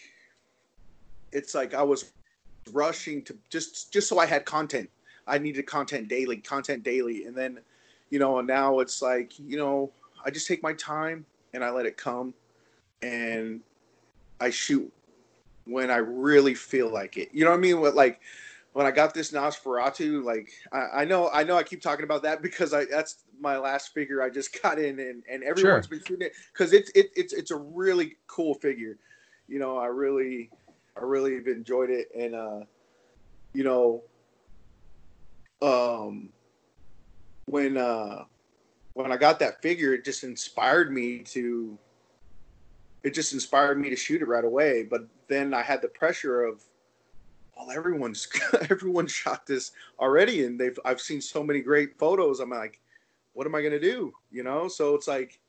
[1.33, 2.12] it's like I was
[2.73, 4.91] rushing to just just so I had content.
[5.27, 7.59] I needed content daily, content daily, and then,
[8.11, 9.93] you know, now it's like you know
[10.25, 12.35] I just take my time and I let it come,
[13.03, 13.61] and
[14.41, 14.91] I shoot
[15.64, 17.29] when I really feel like it.
[17.33, 17.81] You know what I mean?
[17.81, 18.21] What like
[18.79, 22.22] when I got this Nosferatu, like I, I, know I know I keep talking about
[22.22, 25.99] that because I that's my last figure I just got in and, and everyone's sure.
[25.99, 28.97] been shooting it because it's it, it's it's a really cool figure.
[29.49, 30.51] You know, I really
[30.97, 32.61] I really have enjoyed it and uh
[33.53, 34.05] you know
[35.61, 36.29] um
[37.47, 38.26] when uh
[38.93, 41.76] when I got that figure it just inspired me to
[43.03, 44.85] it just inspired me to shoot it right away.
[44.85, 46.62] But then I had the pressure of
[47.59, 48.29] well, everyone's
[48.71, 52.41] everyone shot this already, and they've I've seen so many great photos.
[52.41, 52.81] I'm like,
[53.33, 54.13] what am I gonna do?
[54.31, 55.41] You know, so it's like,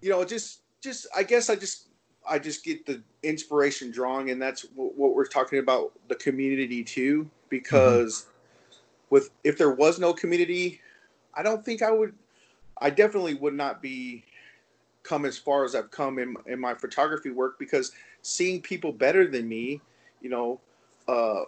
[0.00, 1.88] you know, just just I guess I just
[2.28, 6.82] I just get the inspiration drawing, and that's w- what we're talking about the community
[6.82, 7.30] too.
[7.48, 8.80] Because mm-hmm.
[9.10, 10.80] with if there was no community,
[11.34, 12.14] I don't think I would.
[12.80, 14.24] I definitely would not be
[15.04, 17.92] come as far as I've come in in my photography work because
[18.22, 19.80] seeing people better than me,
[20.20, 20.60] you know,
[21.08, 21.42] uh,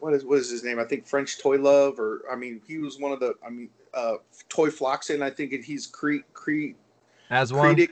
[0.00, 0.78] what is what is his name?
[0.78, 3.34] I think French Toy Love, or I mean, he was one of the.
[3.44, 4.14] I mean, uh,
[4.48, 5.22] Toy Floxen.
[5.22, 6.76] I think he's Crete Crete.
[7.30, 7.76] As one.
[7.78, 7.88] Yeah,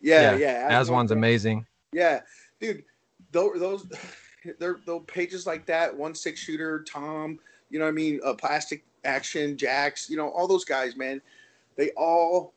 [0.00, 0.36] yeah.
[0.36, 1.66] yeah As one's amazing.
[1.92, 2.20] Yeah,
[2.60, 2.84] dude.
[3.32, 3.86] Those those
[4.58, 5.94] they're those pages like that.
[5.94, 7.38] One six shooter, Tom.
[7.70, 8.20] You know what I mean?
[8.24, 10.08] Uh, plastic action, Jacks.
[10.08, 11.20] You know all those guys, man.
[11.76, 12.54] They all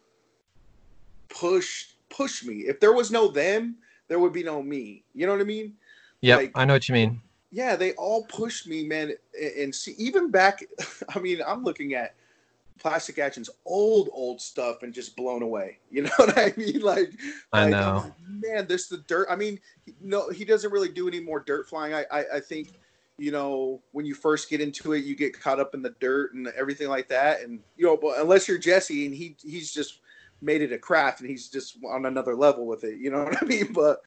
[1.30, 2.66] push push me.
[2.68, 5.04] If there was no them, there would be no me.
[5.14, 5.74] You know what I mean?
[6.22, 7.22] Yeah, like, I know what you mean.
[7.52, 9.14] Yeah, they all pushed me, man.
[9.58, 10.64] And see, even back,
[11.16, 12.16] I mean, I'm looking at
[12.80, 15.78] Plastic Action's old, old stuff and just blown away.
[15.92, 16.82] You know what I mean?
[16.82, 17.12] Like,
[17.52, 18.68] I like, know, like, man.
[18.68, 19.28] This the dirt.
[19.30, 19.60] I mean,
[20.00, 21.96] no, he doesn't really do any more dirt flying.
[21.96, 22.74] I, I, I think,
[23.18, 26.36] you know, when you first get into it, you get caught up in the dirt
[26.36, 27.42] and everything like that.
[27.42, 30.00] And you know, but unless you're Jesse and he, he's just
[30.42, 33.00] made it a craft and he's just on another level with it.
[33.00, 33.74] You know what I mean?
[33.74, 34.02] But,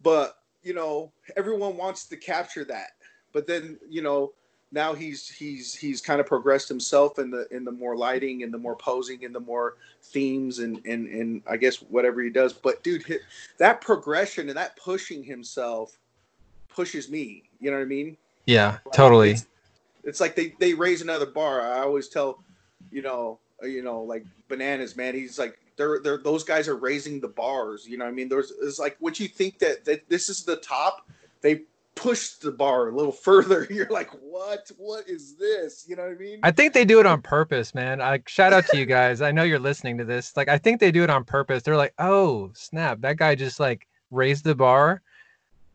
[0.00, 2.90] but you know, everyone wants to capture that.
[3.32, 4.32] But then, you know,
[4.72, 8.52] now he's he's he's kind of progressed himself in the in the more lighting and
[8.52, 12.52] the more posing and the more themes and and and I guess whatever he does.
[12.52, 13.04] But dude,
[13.58, 15.98] that progression and that pushing himself
[16.68, 17.44] pushes me.
[17.60, 18.16] You know what I mean?
[18.46, 19.30] Yeah, like, totally.
[19.32, 19.46] It's,
[20.04, 21.60] it's, like they they raise another bar.
[21.60, 22.42] I always tell,
[22.90, 25.14] you know, you know, like bananas, man.
[25.14, 27.88] He's like they're they're those guys are raising the bars.
[27.88, 30.56] You know, I mean, there's it's like what you think that that this is the
[30.56, 31.08] top,
[31.40, 31.62] they
[31.94, 33.66] push the bar a little further.
[33.70, 34.70] You're like, what?
[34.76, 35.86] What is this?
[35.88, 36.40] You know what I mean?
[36.42, 38.02] I think they do it on purpose, man.
[38.02, 39.22] I shout out to you guys.
[39.22, 40.36] I know you're listening to this.
[40.36, 41.62] Like, I think they do it on purpose.
[41.62, 45.00] They're like, oh snap, that guy just like raised the bar.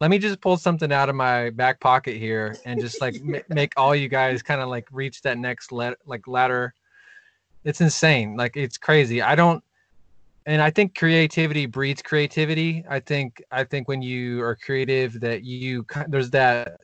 [0.02, 3.38] Let me just pull something out of my back pocket here and just like yeah.
[3.38, 6.76] m- make all you guys kind of like reach that next let like ladder.
[7.64, 8.36] It's insane.
[8.36, 9.24] Like it's crazy.
[9.24, 9.64] I don't
[10.46, 12.86] and I think creativity breeds creativity.
[12.90, 16.80] I think I think when you are creative, that you there's that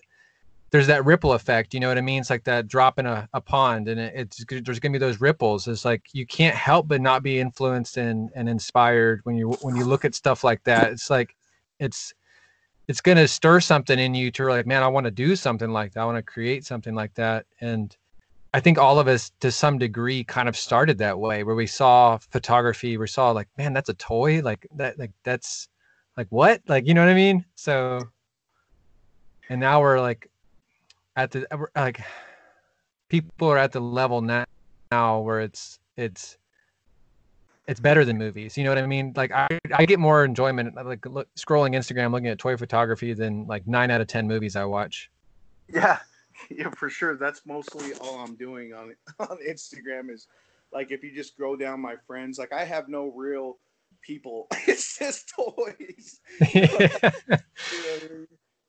[0.72, 1.74] there's that ripple effect.
[1.74, 2.22] You know what I mean?
[2.22, 5.22] It's like that drop in a, a pond, and it, it's there's gonna be those
[5.22, 5.68] ripples.
[5.68, 9.76] It's like you can't help but not be influenced and and inspired when you when
[9.76, 10.92] you look at stuff like that.
[10.92, 11.36] It's like
[11.80, 12.14] it's
[12.88, 15.94] it's gonna stir something in you to like, man, I want to do something like
[15.94, 16.02] that.
[16.02, 17.96] I want to create something like that, and
[18.54, 21.68] I think all of us to some degree kind of started that way where we
[21.68, 24.42] saw photography, we saw like, man, that's a toy.
[24.42, 25.70] Like that, like that's
[26.18, 26.62] like what?
[26.68, 27.46] Like, you know what I mean?
[27.56, 28.02] So,
[29.50, 30.30] and now we're like
[31.16, 32.02] at the, like
[33.08, 34.46] people are at the level now,
[34.92, 36.38] now where it's, it's,
[37.68, 38.58] it's better than movies.
[38.58, 39.14] You know what I mean?
[39.16, 43.48] Like I, I get more enjoyment like look, scrolling Instagram, looking at toy photography than
[43.48, 45.10] like nine out of 10 movies I watch.
[45.74, 46.00] Yeah.
[46.58, 47.16] yeah, for sure.
[47.16, 50.28] That's mostly all I'm doing on on Instagram is
[50.72, 53.58] like if you just scroll down my friends, like I have no real
[54.02, 54.48] people.
[54.68, 56.20] it's just toys.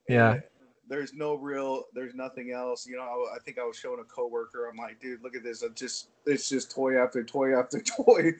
[0.08, 0.40] yeah.
[0.88, 1.84] There's no real.
[1.94, 2.86] There's nothing else.
[2.86, 4.68] You know, I think I was showing a coworker.
[4.68, 5.62] I'm like, dude, look at this.
[5.62, 8.32] It's just it's just toy after toy after toy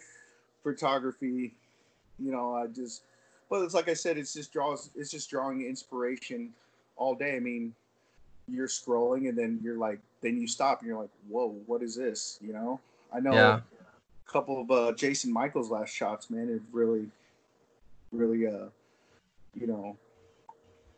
[0.63, 1.55] photography.
[2.19, 3.05] You know, I just.
[3.49, 4.91] But it's like I said, it's just draws.
[4.95, 6.53] It's just drawing inspiration
[6.97, 7.37] all day.
[7.37, 7.75] I mean,
[8.53, 11.95] you're scrolling and then you're like then you stop and you're like whoa what is
[11.97, 12.39] this?
[12.41, 12.81] You know?
[13.13, 13.61] I know yeah.
[14.27, 17.09] a couple of uh, jason michaels last shots man it really
[18.13, 18.67] really uh
[19.55, 19.97] you know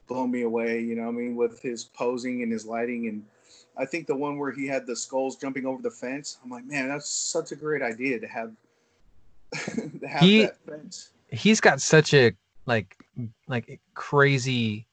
[0.06, 3.08] blown me away you know i mean with his posing and his lighting.
[3.08, 3.24] And
[3.76, 6.64] i think the one where he had the skulls jumping over the fence i'm like
[6.66, 8.52] man that's such a great idea to have
[10.00, 11.10] to have he, that fence.
[11.30, 12.32] he's got such a
[12.66, 12.96] like
[13.48, 14.86] like crazy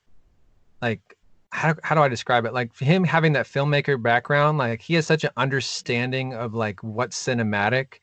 [0.81, 1.17] like
[1.51, 2.53] how, how do I describe it?
[2.53, 7.21] Like him having that filmmaker background, like he has such an understanding of like what's
[7.21, 7.99] cinematic.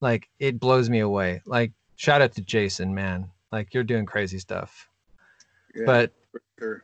[0.00, 1.42] Like it blows me away.
[1.44, 3.30] Like shout out to Jason, man.
[3.52, 4.88] Like you're doing crazy stuff.
[5.74, 6.12] Yeah, but
[6.58, 6.82] sure.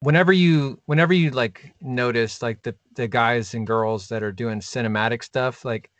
[0.00, 4.60] whenever you whenever you like notice like the the guys and girls that are doing
[4.60, 5.90] cinematic stuff like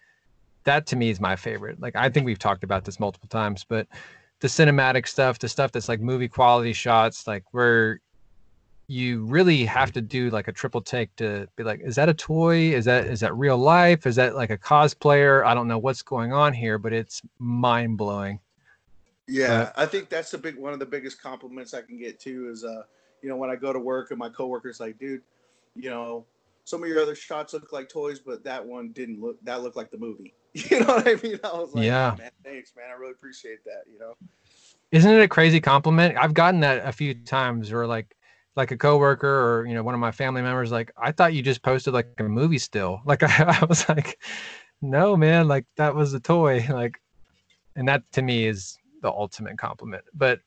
[0.64, 3.64] that to me is my favorite like i think we've talked about this multiple times
[3.66, 3.86] but
[4.40, 8.00] the cinematic stuff the stuff that's like movie quality shots like where
[8.88, 12.14] you really have to do like a triple take to be like is that a
[12.14, 12.74] toy?
[12.74, 14.06] Is that is that real life?
[14.06, 15.44] Is that like a cosplayer?
[15.44, 18.40] I don't know what's going on here but it's mind blowing
[19.28, 22.48] yeah i think that's the big one of the biggest compliments i can get too
[22.50, 22.82] is uh
[23.22, 25.20] you know when i go to work and my coworkers like dude
[25.76, 26.24] you know
[26.64, 29.76] some of your other shots look like toys but that one didn't look that looked
[29.76, 30.34] like the movie.
[30.54, 31.38] You know what i mean?
[31.44, 32.16] I was like yeah.
[32.18, 32.86] Man, thanks man.
[32.90, 34.14] I really appreciate that you know?
[34.90, 36.16] Isn't it a crazy compliment?
[36.18, 38.16] I've gotten that a few times where like
[38.58, 41.42] like a coworker or you know one of my family members like i thought you
[41.42, 43.00] just posted like a movie still.
[43.06, 44.20] Like i, I was like
[44.82, 46.66] no man like that was a toy.
[46.68, 47.00] Like
[47.76, 50.02] and that to me is the ultimate compliment.
[50.12, 50.40] But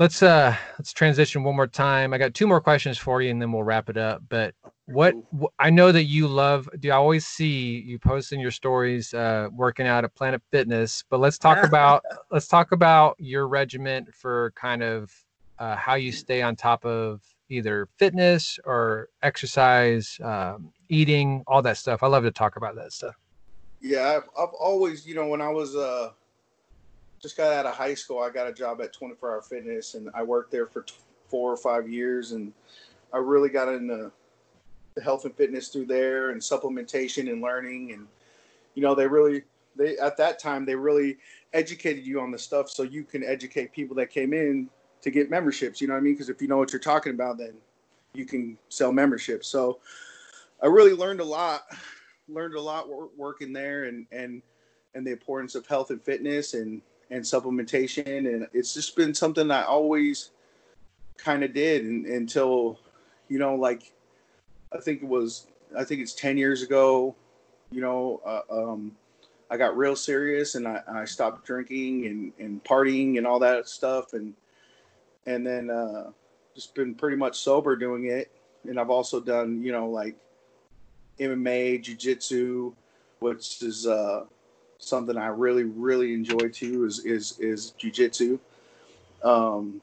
[0.00, 2.12] let's uh let's transition one more time.
[2.12, 4.22] I got two more questions for you and then we'll wrap it up.
[4.28, 4.54] But
[4.86, 9.14] what wh- i know that you love do i always see you posting your stories
[9.14, 12.02] uh working out at planet fitness but let's talk about
[12.32, 15.21] let's talk about your regiment for kind of
[15.62, 21.76] uh, how you stay on top of either fitness or exercise um, eating all that
[21.76, 22.02] stuff.
[22.02, 23.14] I love to talk about that stuff.
[23.80, 26.10] Yeah, I've, I've always, you know, when I was uh,
[27.20, 30.10] just got out of high school, I got a job at 24 Hour Fitness, and
[30.14, 30.94] I worked there for t-
[31.28, 32.52] four or five years, and
[33.12, 34.10] I really got into
[34.96, 38.08] the health and fitness through there, and supplementation and learning, and
[38.74, 39.42] you know, they really,
[39.76, 41.18] they at that time they really
[41.52, 44.68] educated you on the stuff, so you can educate people that came in
[45.02, 45.80] to get memberships.
[45.80, 46.14] You know what I mean?
[46.14, 47.54] Because if you know what you're talking about, then
[48.14, 49.48] you can sell memberships.
[49.48, 49.80] So
[50.62, 51.62] I really learned a lot
[52.28, 54.42] learned a lot working there and and
[54.94, 56.80] and the importance of health and fitness and
[57.10, 60.30] and supplementation and it's just been something I always
[61.18, 62.78] kind of did and, until
[63.28, 63.92] you know like
[64.72, 67.14] I think it was I think it's 10 years ago
[67.70, 68.92] you know uh, um
[69.50, 73.68] I got real serious and I, I stopped drinking and, and partying and all that
[73.68, 74.32] stuff and
[75.26, 76.10] and then uh
[76.54, 78.30] just been pretty much sober doing it
[78.68, 80.16] and I've also done you know like
[81.20, 82.72] MMA, jiu-jitsu,
[83.20, 84.24] which is uh,
[84.78, 88.38] something I really, really enjoy too, is is is jiu-jitsu.
[89.22, 89.80] Um,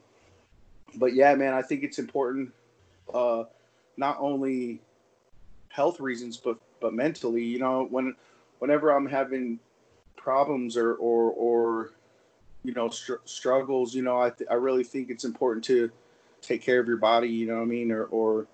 [0.96, 2.52] but yeah, man, I think it's important,
[3.14, 3.44] uh,
[3.96, 4.82] not only
[5.70, 7.44] health reasons, but but mentally.
[7.44, 8.16] You know, when
[8.60, 9.60] whenever I'm having
[10.18, 11.92] problems or or or
[12.70, 15.90] you know str- struggles, you know, I th- I really think it's important to
[16.40, 17.28] take care of your body.
[17.28, 18.48] You know what I mean, or or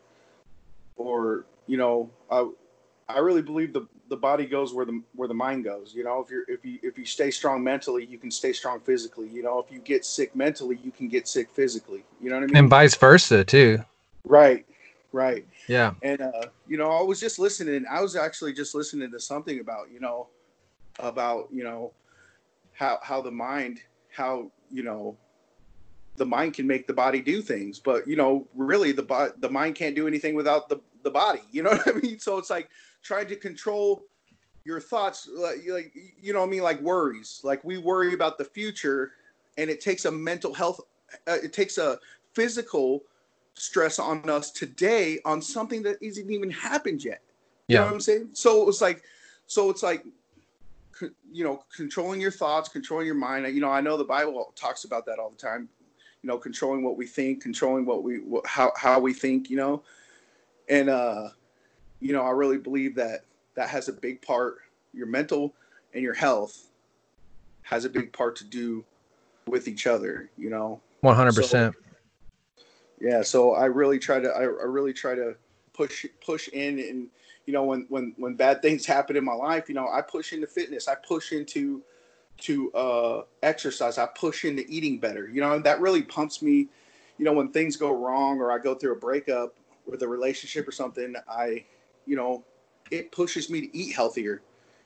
[0.96, 2.50] or you know, I
[3.10, 5.94] I really believe the the body goes where the where the mind goes.
[5.94, 8.80] You know, if you're if you if you stay strong mentally, you can stay strong
[8.80, 9.28] physically.
[9.28, 12.06] You know, if you get sick mentally, you can get sick physically.
[12.22, 12.56] You know what I mean?
[12.56, 13.84] and vice versa too
[14.24, 14.66] right,
[15.12, 15.46] right.
[15.68, 17.84] yeah And uh, you know, I was just listening.
[17.92, 20.28] I was actually just listening to something about you know,
[21.00, 21.92] about you know,
[22.76, 23.82] how how the mind,
[24.16, 25.18] how you know,
[26.18, 29.50] the mind can make the body do things, but you know, really the bo- the
[29.50, 31.42] mind can't do anything without the the body.
[31.52, 32.20] You know what I mean?
[32.20, 32.70] So it's like
[33.04, 34.04] trying to control
[34.66, 37.42] your thoughts, like, like you know what I mean, like worries.
[37.44, 39.12] Like we worry about the future,
[39.58, 40.82] and it takes a mental health,
[41.28, 42.00] uh, it takes a
[42.34, 43.04] physical
[43.54, 47.22] stress on us today on something that isn't even happened yet.
[47.68, 48.30] You know yeah what I'm saying?
[48.34, 49.04] So it was like,
[49.48, 50.06] so it's like,
[51.32, 53.48] you know, controlling your thoughts, controlling your mind.
[53.54, 55.70] You know, I know the Bible talks about that all the time.
[56.22, 59.50] You know, controlling what we think, controlling what we, what, how how we think.
[59.50, 59.84] You know,
[60.70, 61.30] and uh,
[62.00, 63.26] you know, I really believe that
[63.56, 64.58] that has a big part.
[64.94, 65.54] Your mental
[65.94, 66.70] and your health
[67.64, 68.84] has a big part to do
[69.48, 70.30] with each other.
[70.38, 71.74] You know, 100%
[73.02, 75.36] yeah so i really try to I, I really try to
[75.74, 77.08] push push in and
[77.46, 80.34] you know when when when bad things happen in my life you know i push
[80.34, 80.88] into fitness.
[80.88, 81.82] I push into
[82.38, 83.98] to uh exercise.
[83.98, 86.68] I push into eating better you know and that really pumps me.
[87.18, 90.68] You know when things go wrong or i go through a breakup with a relationship
[90.68, 91.64] or something i
[92.06, 92.44] you know
[92.92, 94.42] it pushes me to eat healthier.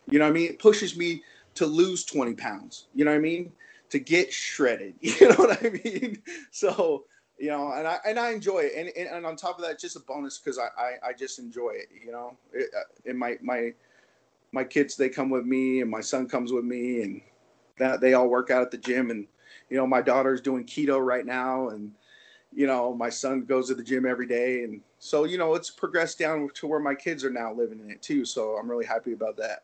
[0.09, 0.49] You know what i mean?
[0.49, 1.23] It pushes me
[1.55, 2.85] to lose 20 pounds.
[2.93, 3.51] You know what i mean?
[3.89, 4.95] To get shredded.
[5.01, 6.21] You know what i mean?
[6.51, 7.05] So
[7.39, 9.79] you know, and I and I enjoy it, and and, and on top of that,
[9.79, 12.35] just a bonus because I, I I just enjoy it, you know.
[12.53, 13.73] It, uh, and my my
[14.51, 17.21] my kids they come with me, and my son comes with me, and
[17.77, 19.25] that they all work out at the gym, and
[19.69, 21.91] you know, my daughter's doing keto right now, and
[22.51, 25.69] you know, my son goes to the gym every day, and so you know, it's
[25.69, 28.25] progressed down to where my kids are now living in it too.
[28.25, 29.63] So I'm really happy about that.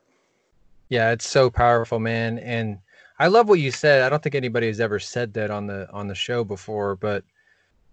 [0.88, 2.38] Yeah, it's so powerful, man.
[2.40, 2.78] And
[3.20, 4.04] I love what you said.
[4.04, 7.24] I don't think anybody has ever said that on the on the show before, but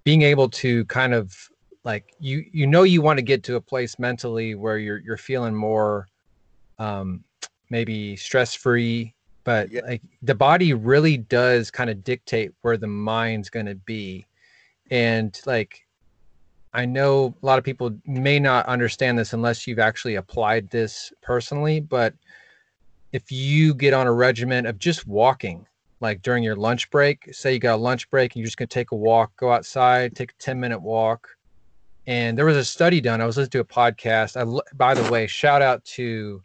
[0.04, 1.34] being able to kind of
[1.84, 5.16] like you you know you want to get to a place mentally where you're you're
[5.16, 6.06] feeling more
[6.78, 7.24] um
[7.70, 9.82] maybe stress free but Yeah.
[9.82, 14.26] like the body really does kind of dictate where the mind's going to be
[14.90, 15.80] and like
[16.72, 21.12] i know a lot of people may not understand this unless you've actually applied this
[21.22, 22.14] personally but
[23.12, 25.66] if you get on a regimen of just walking
[26.02, 28.68] like during your lunch break say you got a lunch break and you're just going
[28.68, 31.28] to take a walk go outside take a 10 minute walk.
[32.08, 34.36] And there was a study done i was listening to a podcast.
[34.36, 36.42] I by the way shout out to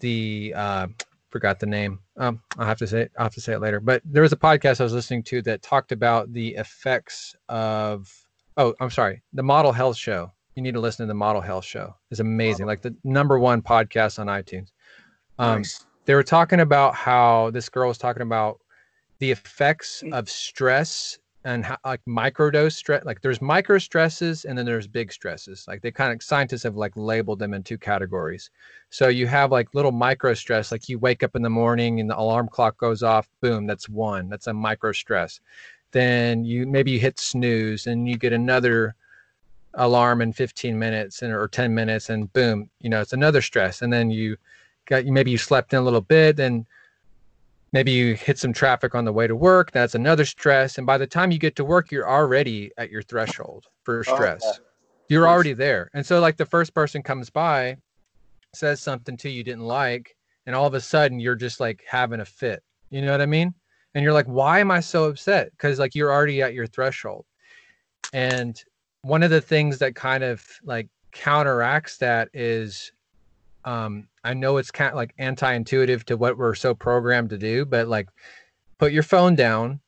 [0.00, 0.88] the uh
[1.30, 2.00] forgot the name.
[2.16, 3.80] Um i'll have to say it, i'll have to say it later.
[3.80, 8.12] But there was a podcast i was listening to that talked about the effects of
[8.56, 10.32] oh i'm sorry the model health show.
[10.56, 11.94] You need to listen to the model health show.
[12.10, 14.72] It's amazing like the number one podcast on itunes.
[15.38, 15.86] Um Nice.
[16.08, 18.60] They were talking about how this girl was talking about
[19.18, 20.14] the effects Mm.
[20.14, 25.12] of stress and how like microdose stress like there's micro stresses and then there's big
[25.12, 25.66] stresses.
[25.68, 28.50] Like they kind of scientists have like labeled them in two categories.
[28.88, 32.08] So you have like little micro stress like you wake up in the morning and
[32.08, 35.40] the alarm clock goes off boom that's one that's a micro stress.
[35.92, 38.94] Then you maybe you hit snooze and you get another
[39.74, 43.82] alarm in 15 minutes and or 10 minutes and boom you know it's another stress.
[43.82, 44.38] And then you
[44.88, 46.66] got you maybe you slept in a little bit then
[47.72, 50.96] maybe you hit some traffic on the way to work that's another stress and by
[50.98, 54.42] the time you get to work you're already at your threshold for Oh, stress.
[54.44, 54.58] yeah.
[55.10, 55.34] you're Yes.
[55.34, 55.90] already there.
[55.94, 57.76] And so like the first person comes by
[58.54, 60.16] says something to you you didn't like
[60.46, 62.62] and all of a sudden you're just like having a fit.
[62.90, 63.54] You know what i mean?
[63.94, 65.50] And you're like why am i so upset?
[65.52, 67.26] Because like you're already at your threshold.
[68.14, 68.58] And
[69.02, 72.92] one of the things that kind of like counteracts that is
[73.68, 77.64] um i know it's kind of like anti-intuitive to what we're so programmed to do
[77.64, 78.08] but like
[78.78, 79.80] put your phone down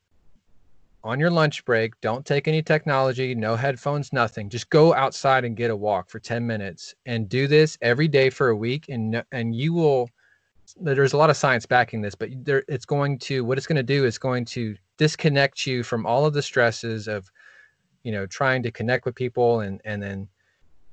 [1.02, 1.98] on your lunch break.
[2.00, 4.48] Don't take any technology no headphones nothing.
[4.48, 8.30] Just go outside and get a walk for 10 minutes and do this every day
[8.30, 10.08] for a week and and you will
[10.76, 13.76] there's a lot of science backing this but there it's going to what it's going
[13.76, 17.28] to do is going to disconnect you from all of the stresses of
[18.04, 20.28] you know trying to connect with people and and then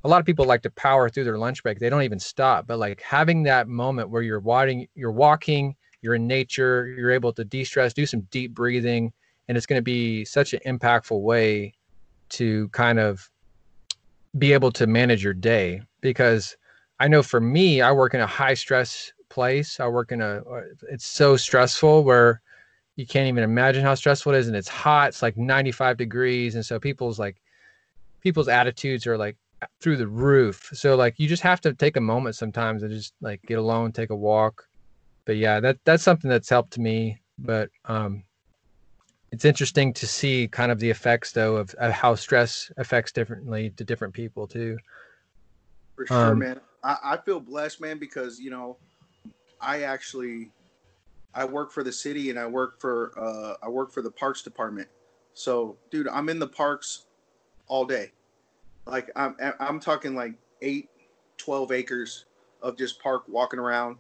[0.08, 1.80] a lot of people like to power through their lunch break.
[1.80, 6.16] They don't even stop but like having that moment where you're walking you're walking you're
[6.16, 9.12] in nature you're able to de-stress do some deep breathing
[9.48, 11.74] and it's going to be such an impactful way
[12.30, 13.30] to kind of
[14.38, 15.82] be able to manage your day.
[16.00, 16.56] Because
[17.02, 19.82] i know for me i work in a high stress place.
[19.82, 22.42] I work in a uh, it's so stressful where
[22.96, 26.56] you can't even imagine how stressful it is and it's hot it's like 95 degrees
[26.56, 27.42] and so people's like
[28.22, 29.36] people's attitudes are like
[29.82, 33.14] through the roof so like you just have to take a moment sometimes and just
[33.22, 34.64] like get alone take a walk
[35.26, 38.24] but yeah that that's something that's helped me but um
[39.32, 43.72] it's interesting to see kind of the effects though of, of how stress affects differently
[43.72, 44.78] to different people too
[45.96, 46.62] For sure, Um, man.
[46.84, 48.78] I, I feel blessed, man, because you know,
[49.60, 50.52] I actually
[51.34, 54.44] I work for the city and I work for uh I work for the parks
[54.44, 54.88] department.
[55.34, 57.08] So, dude, I'm in the parks
[57.68, 58.12] all day.
[58.88, 60.90] Like I'm I'm talking like 8
[61.38, 62.26] 12 acres
[62.62, 63.98] of just park walking around,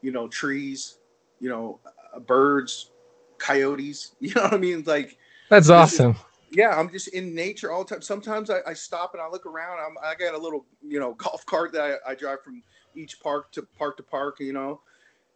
[0.00, 0.98] you know, trees,
[1.40, 1.78] you know,
[2.14, 2.90] uh, birds,
[3.38, 4.82] coyotes, you know what I mean?
[4.86, 5.16] Like
[5.48, 6.16] that's is- awesome
[6.52, 8.02] yeah, I'm just in nature all the time.
[8.02, 9.78] Sometimes I, I stop and I look around.
[9.80, 12.62] I'm, I got a little, you know, golf cart that I, I drive from
[12.94, 14.80] each park to park to park, you know.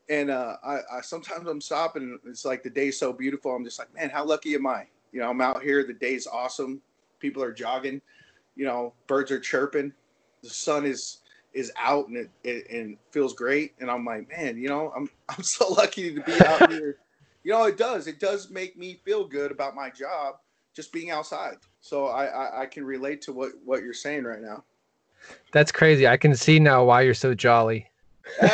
[0.09, 2.03] And uh, I, I sometimes I'm stopping.
[2.03, 3.55] And it's like the day's so beautiful.
[3.55, 4.87] I'm just like, man, how lucky am I?
[5.13, 5.85] You know, I'm out here.
[5.85, 6.81] The day's awesome.
[7.19, 8.03] People are jogging.
[8.57, 9.93] You know, birds are chirping.
[10.43, 11.19] The sun is
[11.53, 13.75] is out and it, it and feels great.
[13.81, 16.99] And I'm like, man, you know, I'm I'm so lucky to be out here.
[17.45, 18.07] You know, it does.
[18.09, 20.37] It does make me feel good about my job
[20.75, 21.57] just being outside.
[21.81, 24.65] So I, I, I can relate to what, what you're saying right now.
[25.53, 27.91] that's crazy i can see now why you're so jolly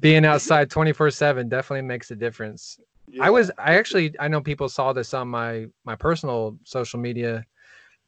[0.00, 2.80] being outside 24 7 definitely makes a difference
[3.20, 3.26] Yeah.
[3.26, 7.44] I was I actually I know people saw this on my my personal social media,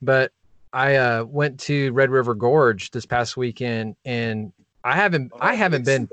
[0.00, 0.32] but
[0.72, 4.52] I uh went to Red River Gorge this past weekend and
[4.84, 6.08] I haven't Oh, I haven't been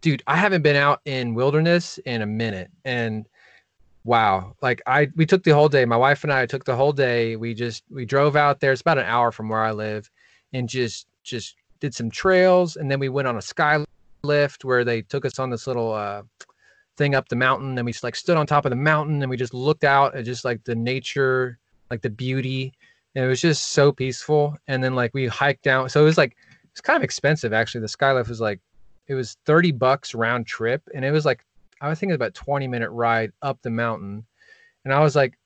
[0.00, 3.24] dude, I haven't been out in wilderness in a minute and
[4.04, 5.84] wow, like I we took the whole day.
[5.84, 7.36] My wife and I took the whole day.
[7.36, 8.72] We just we drove out there.
[8.72, 10.10] It's about an hour from where I live
[10.52, 13.84] and just just did some trails and then we went on a sky
[14.24, 16.22] lift where they took us on this little uh
[16.96, 19.30] thing up the mountain and we just like stood on top of the mountain and
[19.30, 21.58] we just looked out at just like the nature
[21.90, 22.72] like the beauty.
[23.14, 24.56] And it was just so peaceful.
[24.68, 26.36] And then like we hiked down so it was like
[26.70, 27.82] it's kind of expensive actually.
[27.82, 28.60] The skylift was like
[29.08, 31.44] it was 30 bucks round trip and it was like
[31.80, 34.24] i was thinking about 20 minute ride up the mountain.
[34.84, 35.38] And I was like,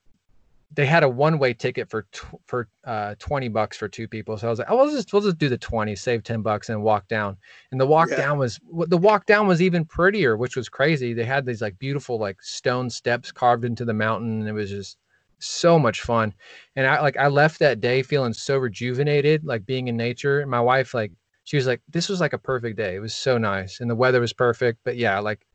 [0.71, 4.37] they had a one way ticket for tw- for uh, 20 bucks for two people.
[4.37, 6.69] So I was like, oh, we'll just we'll just do the 20, save 10 bucks
[6.69, 7.37] and walk down.
[7.71, 8.17] And the walk Yeah.
[8.17, 11.13] down was the walk down was even prettier, which was crazy.
[11.13, 14.69] They had these like beautiful like stone steps carved into the mountain and it was
[14.69, 14.97] just
[15.39, 16.33] so much fun.
[16.75, 20.41] And I like I left that day feeling so rejuvenated, like being in nature.
[20.41, 21.11] And my wife like
[21.45, 22.95] she was like, this was like a perfect day.
[22.95, 24.79] It was so nice and the weather was perfect.
[24.83, 25.45] But yeah, like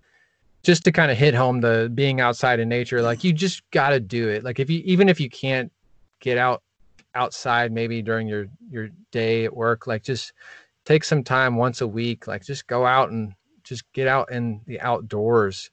[0.62, 3.90] just to kind of hit home the being outside in nature like you just got
[3.90, 4.44] to do it.
[4.44, 5.72] Like if you even if you can't
[6.20, 6.62] get out
[7.14, 10.32] outside maybe during your your day at work like just
[10.86, 13.34] take some time once a week like just go out and
[13.64, 15.70] just get out in the outdoors.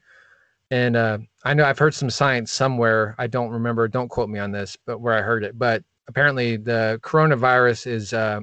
[0.71, 4.39] And uh, i know i've heard some science somewhere i don't remember don't quote me
[4.39, 8.41] on this but where i heard it but apparently the coronavirus is uh,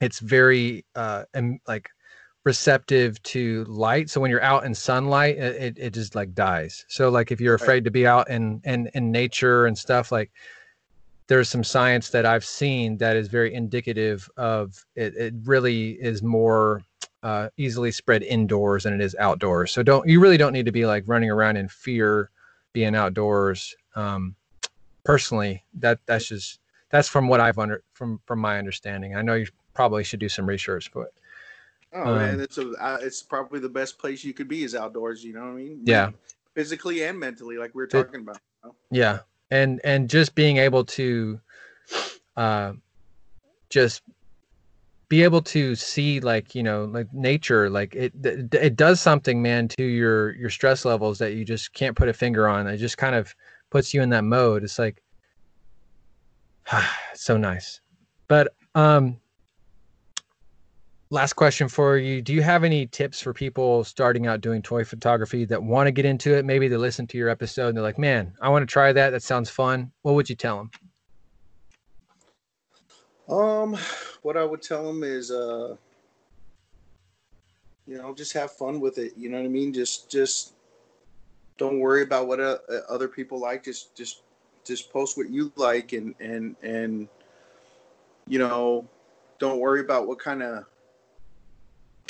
[0.00, 1.88] it's very uh, em- like
[2.44, 4.10] receptive to light.
[4.10, 6.84] So when you're out in sunlight it, it, just like dies.
[6.88, 7.62] So like if you're Right.
[7.62, 10.30] afraid to be out in, in in nature and stuff like
[11.28, 16.22] there's some science that i've seen that is very indicative of it, it really is
[16.22, 16.82] more
[17.22, 19.70] uh, easily spread indoors than it is outdoors.
[19.70, 22.30] So don't you really don't need to be like running around in fear
[22.72, 23.76] being outdoors.
[23.94, 24.34] Um
[25.04, 26.60] personally that that's just
[26.90, 29.14] that's from what i've under from from my understanding.
[29.16, 31.12] I know you probably should do some research but
[31.94, 34.74] Oh man, Um, it's a uh, it's probably the best place you could be is
[34.74, 35.22] outdoors.
[35.22, 35.80] You know what I mean?
[35.84, 36.10] Yeah.
[36.54, 38.38] physically and mentally, like we were It- talking about.
[38.64, 38.76] you know?
[38.90, 39.20] yeah
[39.50, 41.38] and and just being able to
[42.36, 42.72] uh
[43.70, 44.02] just
[45.10, 49.42] be able to see like you know like nature like it it, it does something
[49.42, 52.78] man to your your stress levels that you just can't put a finger on it
[52.78, 53.34] just kind of
[53.70, 55.02] puts you in that mode it's like
[57.14, 57.80] so nice
[58.28, 59.18] but um
[61.12, 64.82] last question for you do you have any tips for people starting out doing toy
[64.82, 67.84] photography that want to get into it maybe they listen to your episode and they're
[67.84, 70.70] like man i want to try that that sounds fun what would you tell them
[73.28, 73.78] Um,
[74.22, 75.76] what I would tell them is, uh,
[77.86, 79.14] you know, just have fun with it.
[79.16, 79.72] You know what I mean?
[79.72, 80.52] Just, just
[81.56, 82.58] don't worry about what uh,
[82.88, 83.64] other people like.
[83.64, 84.22] Just, just,
[84.64, 87.08] just post what you like, and and and
[88.28, 88.86] you know,
[89.40, 90.66] don't worry about what kind of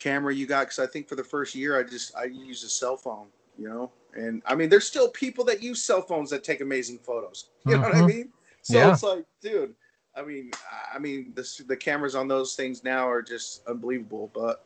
[0.02, 0.62] camera you got.
[0.66, 3.26] Because I think for the first year, I just I used a cell phone.
[3.58, 6.98] You know, and I mean, there's still people that use cell phones that take amazing
[6.98, 7.50] photos.
[7.66, 8.06] You know what I Mhm.
[8.06, 8.32] mean?
[8.62, 8.90] So Yeah.
[8.90, 9.74] it's like, dude.
[10.14, 10.50] I mean,
[10.94, 14.30] I mean, the the cameras on those things now are just unbelievable.
[14.34, 14.64] But,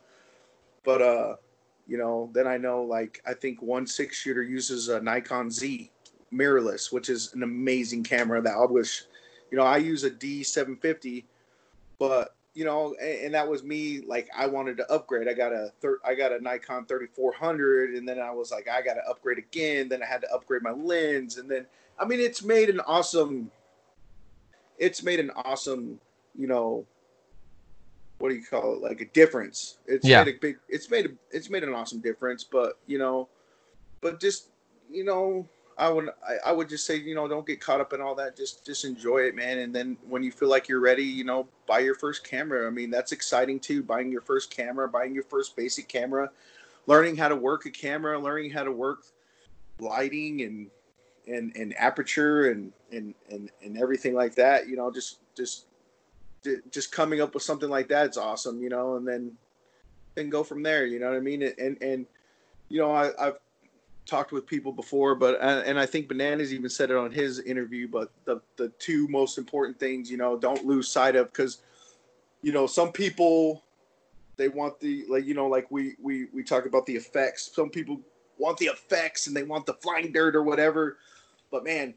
[0.84, 1.36] but uh,
[1.86, 5.90] you know, then I know like I think one six shooter uses a Nikon Z
[6.32, 9.04] mirrorless, which is an amazing camera that I wish,
[9.50, 11.26] you know, I use a D seven fifty,
[11.98, 15.28] but you know, and, and that was me like I wanted to upgrade.
[15.28, 18.51] I got a thir- I got a Nikon thirty four hundred, and then I was
[18.51, 19.89] like I got to upgrade again.
[19.89, 21.66] Then I had to upgrade my lens, and then
[22.01, 23.51] I mean, it's made an awesome
[24.78, 25.99] it's made an awesome,
[26.39, 26.85] you know,
[28.19, 28.83] what do you call it?
[28.83, 29.78] Like a difference.
[29.87, 30.24] It's Yeah.
[30.24, 30.59] made a big.
[30.69, 31.11] It's made a.
[31.31, 32.45] It's made an awesome difference.
[32.45, 33.28] But you know,
[34.01, 34.49] but just
[34.91, 35.47] you know,
[35.78, 38.15] I would I, I would just say you know don't get caught up in all
[38.15, 38.36] that.
[38.36, 39.59] Just just enjoy it, man.
[39.59, 42.66] And then when you feel like you're ready, you know, buy your first camera.
[42.66, 43.82] I mean, that's exciting too.
[43.82, 46.31] Buying your first camera, buying your first basic camera,
[46.86, 49.05] learning how to work a camera, learning how to work
[49.78, 50.70] lighting and
[51.27, 55.66] and and aperture and and and and everything like that you know just just
[56.70, 59.32] just coming up with something like that is awesome you know and then
[60.15, 62.07] then go from there you know what i mean and and
[62.69, 63.39] you know I, i've
[64.07, 67.41] talked with people before but and and i think bananas even said it on his
[67.41, 71.62] interview but the the two most important things you know don't lose sight of because
[72.43, 73.62] you know some people
[74.37, 77.69] they want the like you know like we we we talk about the effects some
[77.69, 78.01] people
[78.39, 80.99] want the effects and they want the flying dirt or whatever
[81.51, 81.95] but man,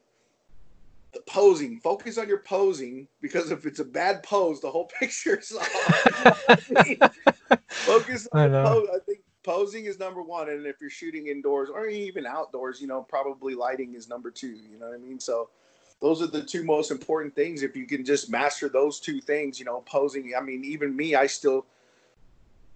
[1.12, 5.52] the posing, focus on your posing because if it's a bad pose, the whole picture's
[5.52, 6.46] off.
[7.70, 8.88] focus on I know.
[9.50, 10.48] Posing is number one.
[10.50, 14.50] And if you're shooting indoors or even outdoors, you know, probably lighting is number two.
[14.50, 15.20] You know what I mean?
[15.20, 15.50] So
[16.00, 17.64] those are the two most important things.
[17.64, 20.34] If you can just master those two things, you know, posing.
[20.38, 21.66] I mean, even me, I still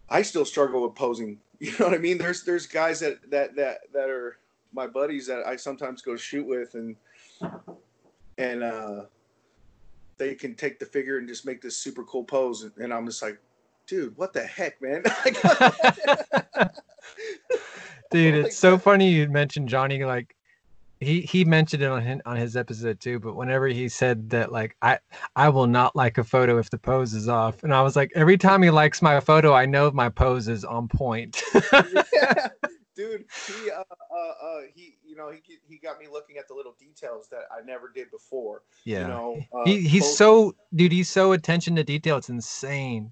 [0.09, 1.39] I still struggle with posing.
[1.59, 2.17] You know what I mean?
[2.17, 4.37] There's there's guys that that that that are
[4.73, 6.97] my buddies that I sometimes go shoot with and
[8.37, 9.05] and uh
[10.17, 13.21] they can take the figure and just make this super cool pose and I'm just
[13.21, 13.37] like,
[13.87, 15.03] dude, what the heck, man?
[18.13, 20.35] dude it's so funny you mentioned johnny like
[20.99, 24.51] he he mentioned it on his, on his episode too but whenever he said that
[24.51, 24.97] like i
[25.35, 28.11] i will not like a photo if the pose is off and i was like
[28.15, 31.41] every time he likes my photo i know my pose is on point
[32.13, 32.49] Yeah,
[32.95, 33.25] dude.
[33.47, 36.75] he, uh, uh, uh, he, you know, he he got me looking at the little
[36.79, 38.63] details that I never did before.
[38.85, 39.01] Yeah.
[39.01, 40.91] You know, uh, he, he's post- so dude.
[40.91, 42.17] He's so attention to detail.
[42.17, 43.11] It's insane.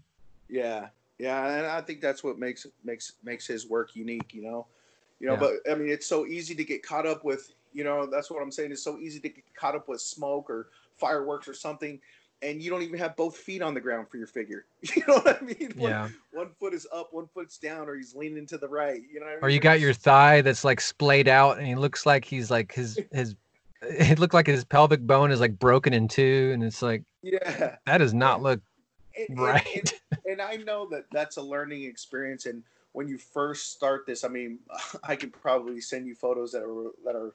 [0.52, 4.34] Yeah, yeah, and I think that's what makes makes makes his work unique.
[4.34, 4.68] You know,
[5.20, 5.40] you know, Yeah.
[5.66, 7.52] but I mean, it's so easy to get caught up with.
[7.74, 8.72] You know, that's what I'm saying.
[8.74, 10.68] It's so easy to get caught up with smoke or
[10.98, 12.02] fireworks or something,
[12.42, 14.66] and you don't even have both feet on the ground for your figure.
[14.96, 15.72] You know what I mean?
[15.78, 16.10] One, Yeah.
[16.34, 19.02] one foot is up, one foot's down, or he's leaning to the right.
[19.10, 21.76] You know, what I Or you got your thigh that's like splayed out, and he
[21.76, 23.36] looks like he's like his his.
[23.84, 27.78] It looked like his pelvic bone is like broken in two, and it's like yeah.
[27.88, 28.62] that does not look
[29.18, 29.68] And- right.
[29.76, 29.94] and-
[30.26, 32.46] and I know that that's a learning experience.
[32.46, 32.64] And
[32.94, 34.60] when you first start this, I mean,
[35.04, 37.34] I could probably send you photos that are that are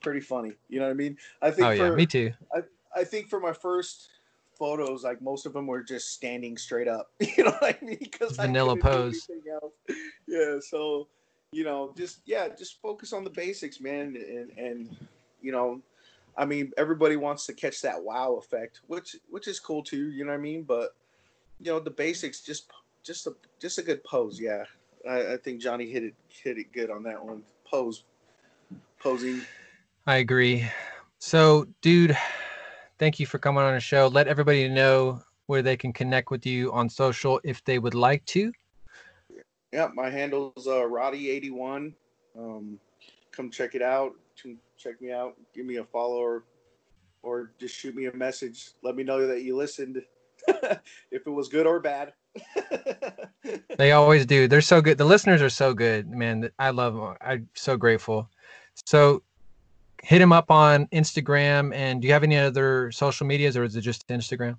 [0.00, 0.52] pretty funny.
[0.68, 1.16] You know what I mean?
[1.40, 2.32] I think oh yeah, for me too.
[2.94, 4.10] I think for my first
[4.58, 7.10] photos, like most of them were just standing straight up.
[7.36, 7.98] You know what I mean?
[8.00, 9.28] Because Vanilla pose.
[10.26, 10.58] Yeah.
[10.60, 11.08] So
[11.52, 14.96] you know, just yeah, just focus on the basics, man, and and
[15.40, 15.80] you know.
[16.34, 20.10] I mean, everybody wants to catch that wow effect, which which is cool too.
[20.10, 20.62] You know what I mean?
[20.62, 20.94] But
[21.62, 22.70] you know, the basics just
[23.04, 24.40] just a just a good pose.
[24.40, 24.64] Yeah,
[25.08, 27.42] I, I think Johnny hit it hit it good on that one.
[27.64, 28.04] Pose,
[28.98, 29.42] posing.
[30.06, 30.68] I agree.
[31.18, 32.16] So, dude,
[32.98, 34.08] thank you for coming on the show.
[34.08, 38.24] Let everybody know where they can connect with you on social if they would like
[38.26, 38.52] to.
[39.72, 41.92] Yeah, my handle's uh, Roddy81.
[42.36, 42.78] Um,
[43.30, 44.14] come check it out.
[44.76, 45.36] Check me out.
[45.54, 46.44] Give me a follow or,
[47.22, 48.70] or just shoot me a message.
[48.82, 50.02] Let me know that you listened.
[51.10, 52.12] if it was good or bad.
[53.76, 54.46] They always do.
[54.46, 54.98] They're so good.
[54.98, 56.50] The listeners are so good, man.
[56.58, 57.16] I love them.
[57.20, 58.28] I'm so grateful.
[58.86, 59.22] So,
[60.02, 61.74] hit him up on Instagram.
[61.74, 64.58] And do you have any other social medias, or is it just Instagram?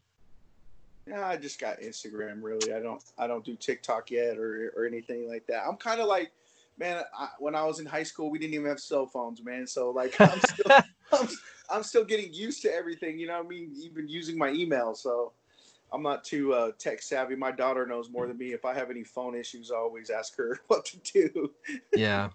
[1.07, 2.41] Yeah, I just got Instagram.
[2.41, 3.01] Really, I don't.
[3.17, 5.63] I don't do TikTok yet or or anything like that.
[5.67, 6.31] I'm kind of like,
[6.77, 7.03] man.
[7.17, 9.67] I, when I was in high school, we didn't even have cell phones, man.
[9.67, 10.71] So like, I'm still,
[11.11, 11.27] I'm,
[11.69, 13.19] I'm still getting used to everything.
[13.19, 13.71] You know what I mean?
[13.77, 14.95] Even using my email.
[14.95, 15.33] So
[15.93, 17.35] I'm not too uh, tech savvy.
[17.35, 18.51] My daughter knows more than me.
[18.51, 21.51] If I have any phone issues, I always ask her what to do.
[21.95, 22.29] yeah.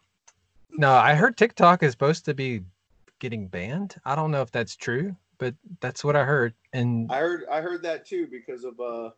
[0.70, 2.62] No, I heard TikTok is supposed to be
[3.18, 3.96] getting banned.
[4.04, 6.54] I don't know if that's true, but that's what I heard.
[6.72, 9.10] And I heard I heard that too because of uh,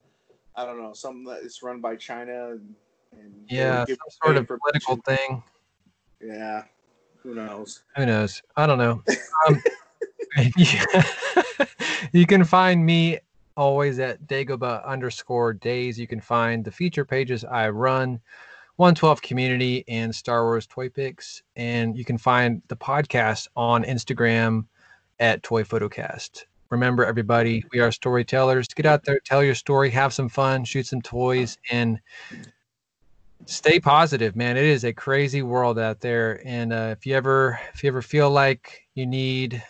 [0.57, 2.75] I don't know something that is run by China and,
[3.13, 5.43] and yeah, some sort of political thing.
[6.23, 6.65] Yeah,
[7.23, 7.83] who knows?
[7.97, 8.41] Who knows?
[8.57, 9.03] I don't know.
[9.49, 9.63] Um,
[12.13, 13.19] you can find me
[13.61, 16.01] always at Dagobah underscore days.
[16.01, 18.19] You can find the feature pages I run,
[18.77, 21.43] 112 Community and Star Wars Toy Picks.
[21.57, 24.65] And you can find the podcast on Instagram
[25.19, 26.45] at Toy Photocast.
[26.71, 28.67] Remember, everybody, we are storytellers.
[28.69, 32.01] Get out there, tell your story, have some fun, shoot some toys, and
[33.45, 34.57] stay positive, man.
[34.57, 36.41] It is a crazy world out there.
[36.47, 39.63] And uh, if you ever, if you ever feel like you need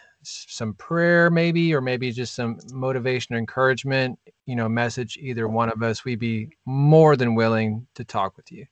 [0.49, 5.71] some prayer, maybe, or maybe just some motivation or encouragement, you know, message either one
[5.71, 8.67] of us, we'd be more than willing to talk with you.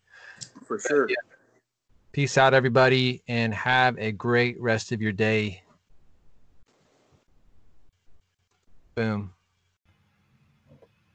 [0.64, 1.08] For sure.
[2.12, 5.62] Peace out, everybody, and have a great rest of your day.
[8.94, 9.32] Boom.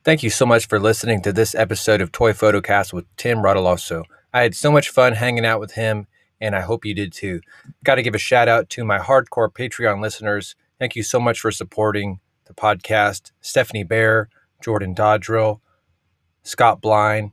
[0.03, 4.03] Thank you so much for listening to this episode of Toy Photocast with Tim Rodoloso.
[4.33, 6.07] I had so much fun hanging out with him,
[6.43, 7.39] and I hope you did too.
[7.85, 10.55] Got to give a shout out to my hardcore Patreon listeners.
[10.77, 13.31] Thank you so much for supporting the podcast.
[13.39, 14.27] Stephanie Bear,
[14.61, 15.61] Jordan Dodrill,
[16.43, 17.31] Scott Blind,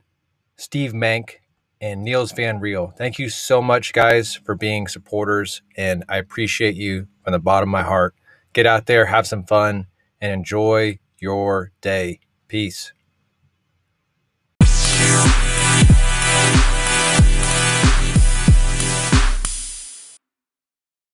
[0.55, 1.35] Steve Mank,
[1.81, 2.93] and Niels Van Riel.
[2.97, 7.67] Thank you so much, guys, for being supporters, and I appreciate you from the bottom
[7.67, 8.15] of my heart.
[8.53, 9.87] Get out there, have some fun,
[10.21, 12.21] and enjoy your day.
[12.47, 12.93] Peace.